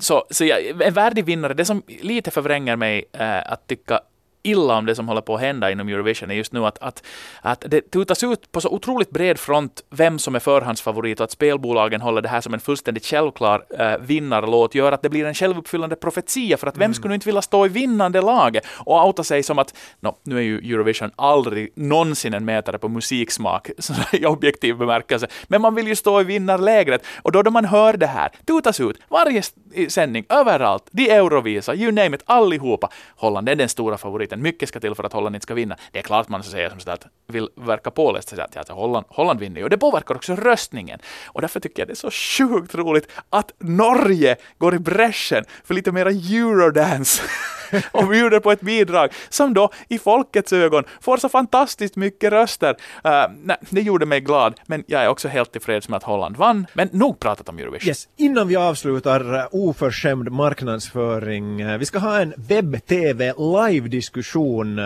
så, 0.00 0.24
så 0.30 0.44
jag, 0.44 0.82
en 0.82 0.94
värdig 0.94 1.24
vinnare, 1.24 1.54
det 1.54 1.64
som 1.64 1.82
lite 1.86 2.30
förvränger 2.30 2.76
mig 2.76 3.04
äh, 3.12 3.52
att 3.52 3.66
tycka 3.66 4.00
illa 4.42 4.76
om 4.78 4.86
det 4.86 4.94
som 4.94 5.08
håller 5.08 5.20
på 5.20 5.34
att 5.34 5.40
hända 5.40 5.70
inom 5.70 5.88
Eurovision 5.88 6.30
är 6.30 6.34
just 6.34 6.52
nu 6.52 6.66
att, 6.66 6.78
att, 6.78 7.02
att 7.40 7.64
det 7.68 7.90
tutas 7.90 8.24
ut 8.24 8.52
på 8.52 8.60
så 8.60 8.68
otroligt 8.68 9.10
bred 9.10 9.38
front 9.38 9.82
vem 9.90 10.18
som 10.18 10.34
är 10.34 10.40
förhandsfavorit 10.40 11.20
och 11.20 11.24
att 11.24 11.30
spelbolagen 11.30 12.00
håller 12.00 12.22
det 12.22 12.28
här 12.28 12.40
som 12.40 12.54
en 12.54 12.60
fullständigt 12.60 13.06
självklar 13.06 13.64
äh, 13.78 13.98
vinnarlåt 14.00 14.74
gör 14.74 14.92
att 14.92 15.02
det 15.02 15.08
blir 15.08 15.24
en 15.24 15.34
självuppfyllande 15.34 15.96
profetia 15.96 16.56
för 16.56 16.66
att 16.66 16.76
vem 16.76 16.82
mm. 16.82 16.94
skulle 16.94 17.14
inte 17.14 17.28
vilja 17.28 17.42
stå 17.42 17.66
i 17.66 17.68
vinnande 17.68 18.20
laget 18.20 18.66
och 18.68 19.06
outa 19.06 19.24
sig 19.24 19.42
som 19.42 19.58
att 19.58 19.74
no, 20.00 20.16
nu 20.22 20.36
är 20.38 20.42
ju 20.42 20.58
Eurovision 20.58 21.10
aldrig 21.16 21.72
någonsin 21.74 22.34
en 22.34 22.44
mätare 22.44 22.78
på 22.78 22.88
musiksmak 22.88 23.70
i 24.12 24.26
objektiv 24.26 24.76
bemärkelse 24.76 25.26
men 25.46 25.62
man 25.62 25.74
vill 25.74 25.88
ju 25.88 25.96
stå 25.96 26.20
i 26.20 26.24
vinnarlägret 26.24 27.04
och 27.22 27.32
då 27.32 27.42
då 27.42 27.50
man 27.50 27.64
hör 27.64 27.96
det 27.96 28.06
här 28.06 28.30
tutas 28.46 28.80
ut 28.80 28.98
varje 29.08 29.42
sändning 29.88 30.24
överallt, 30.28 30.84
de 30.90 31.10
Eurovisa, 31.10 31.74
you 31.74 31.92
name 31.92 32.16
it, 32.16 32.22
allihopa. 32.26 32.88
Holland 33.16 33.48
är 33.48 33.54
den 33.54 33.68
stora 33.68 33.98
favoriten 33.98 34.31
favoriten. 34.32 34.42
Mycket 34.42 34.68
ska 34.68 34.80
till 34.80 34.94
för 34.94 35.04
att 35.04 35.12
Holland 35.12 35.36
inte 35.36 35.44
ska 35.44 35.54
vinna. 35.54 35.76
Det 35.92 35.98
är 35.98 36.02
klart 36.02 36.28
man 36.28 36.42
säger 36.42 36.70
som 36.70 36.80
sådär 36.80 36.94
att 36.94 37.06
vill 37.28 37.48
verka 37.56 37.90
påläst, 37.90 38.28
så 38.28 38.40
att 38.40 38.68
Holland, 38.68 39.06
Holland 39.08 39.40
vinner 39.40 39.60
ju. 39.60 39.64
Och 39.64 39.70
det 39.70 39.78
påverkar 39.78 40.14
också 40.14 40.36
röstningen. 40.36 40.98
Och 41.34 41.40
därför 41.40 41.60
tycker 41.60 41.82
jag 41.82 41.88
det 41.88 41.92
är 41.92 42.10
så 42.10 42.10
sjukt 42.10 42.74
roligt 42.74 43.08
att 43.30 43.52
Norge 43.58 44.36
går 44.58 44.74
i 44.74 44.78
bräschen 44.78 45.44
för 45.64 45.74
lite 45.74 45.92
mera 45.92 46.10
eurodance. 46.10 47.22
och 47.92 48.08
bjuder 48.08 48.40
på 48.40 48.52
ett 48.52 48.60
bidrag 48.60 49.10
som 49.28 49.54
då 49.54 49.70
i 49.88 49.98
folkets 49.98 50.52
ögon 50.52 50.84
får 51.00 51.16
så 51.16 51.28
fantastiskt 51.28 51.96
mycket 51.96 52.32
röster. 52.32 52.70
Uh, 53.06 53.34
nej, 53.42 53.56
det 53.70 53.80
gjorde 53.80 54.06
mig 54.06 54.20
glad, 54.20 54.60
men 54.66 54.84
jag 54.86 55.02
är 55.02 55.08
också 55.08 55.28
helt 55.28 55.52
tillfreds 55.52 55.88
med 55.88 55.96
att 55.96 56.02
Holland 56.02 56.36
vann. 56.36 56.66
Men 56.74 56.88
nog 56.92 57.20
pratat 57.20 57.48
om 57.48 57.58
Eurovision. 57.58 57.88
Yes. 57.88 58.08
Innan 58.16 58.48
vi 58.48 58.56
avslutar 58.56 59.34
äh, 59.34 59.46
oförskämd 59.50 60.32
marknadsföring, 60.32 61.60
äh, 61.60 61.78
vi 61.78 61.86
ska 61.86 61.98
ha 61.98 62.20
en 62.20 62.34
webb-tv 62.36 63.32
live-diskussion 63.38 64.80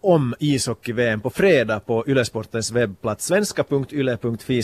om 0.00 0.34
ishockey-VM 0.38 1.20
på 1.20 1.30
fredag 1.30 1.80
på 1.80 2.04
Ylesportens 2.06 2.72
webbplats 2.72 3.26
svenska.yle.fi 3.26 4.62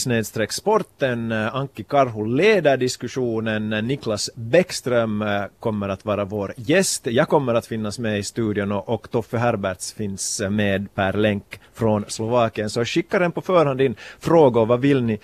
sporten. 0.51 1.33
Anki 1.33 1.83
Karhu 1.83 2.37
leder 2.37 2.77
diskussionen. 2.77 3.69
Niklas 3.69 4.31
Bäckström 4.35 5.23
eh, 5.23 5.45
kommer 5.61 5.89
att 5.89 6.05
vara 6.05 6.25
vår 6.25 6.55
gäst. 6.57 7.07
Jag 7.07 7.29
kommer 7.29 7.55
att 7.55 7.67
finnas 7.67 7.99
med 7.99 8.19
i 8.19 8.23
studion 8.23 8.73
och, 8.73 9.11
Toffe 9.11 9.39
Herberts 9.39 9.93
finns 9.93 10.43
med 10.51 10.95
per 10.95 11.13
länk 11.13 11.61
från 11.75 12.05
Slovakien. 12.09 12.71
Så 12.71 12.85
skicka 12.85 13.19
den 13.19 13.33
på 13.33 13.41
förhand 13.41 13.81
in 13.81 13.95
frågor. 14.21 14.67
Vad 14.67 14.81
vill 14.81 15.03
ni 15.03 15.19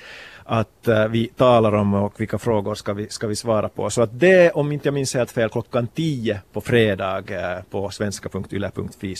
att 0.44 0.88
uh, 0.88 1.06
vi 1.06 1.26
talar 1.26 1.74
om 1.74 1.94
och 1.94 2.20
vilka 2.20 2.38
frågor 2.38 2.74
ska 2.74 2.92
vi, 2.92 3.08
ska 3.08 3.26
vi 3.26 3.36
svara 3.36 3.68
på. 3.68 3.90
Så 3.90 4.02
att 4.02 4.20
det, 4.20 4.50
om 4.50 4.72
inte 4.72 4.86
jag 4.86 4.94
minns 4.94 5.14
helt 5.14 5.30
fel, 5.30 5.48
klockan 5.48 5.86
10 5.86 6.40
på 6.52 6.60
fredag 6.60 7.18
uh, 7.30 7.62
på 7.70 7.90
svenska.yle.fi 7.90 9.16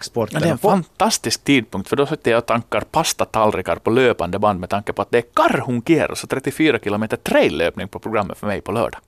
sport. 0.00 0.30
det 0.30 0.36
är 0.36 0.50
en 0.50 0.58
fantastisk 0.58 1.44
tidpunkt, 1.44 1.88
för 1.88 1.96
då 1.96 2.06
sitter 2.06 2.30
jag 2.30 2.38
och 2.38 2.46
tankar 2.46 2.80
pastatallrikar 2.80 3.76
på 3.76 3.90
löpande 3.90 4.38
band 4.38 4.60
med 4.60 4.68
tanke 4.70 4.92
på 4.92 5.02
att 5.02 5.10
det 5.10 5.18
är 5.18 5.24
Karhunkeros 5.34 6.24
och 6.24 6.30
34 6.30 6.78
kilometer 6.78 7.16
traillöpning 7.16 7.88
på 7.88 7.98
programmet 7.98 8.38
för 8.38 8.46
mig 8.46 8.60
på 8.60 8.72
lördag. 8.72 9.00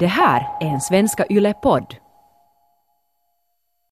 Det 0.00 0.06
här 0.06 0.46
är 0.60 0.66
en 0.66 0.80
Svenska 0.80 1.26
Yle-podd. 1.30 2.07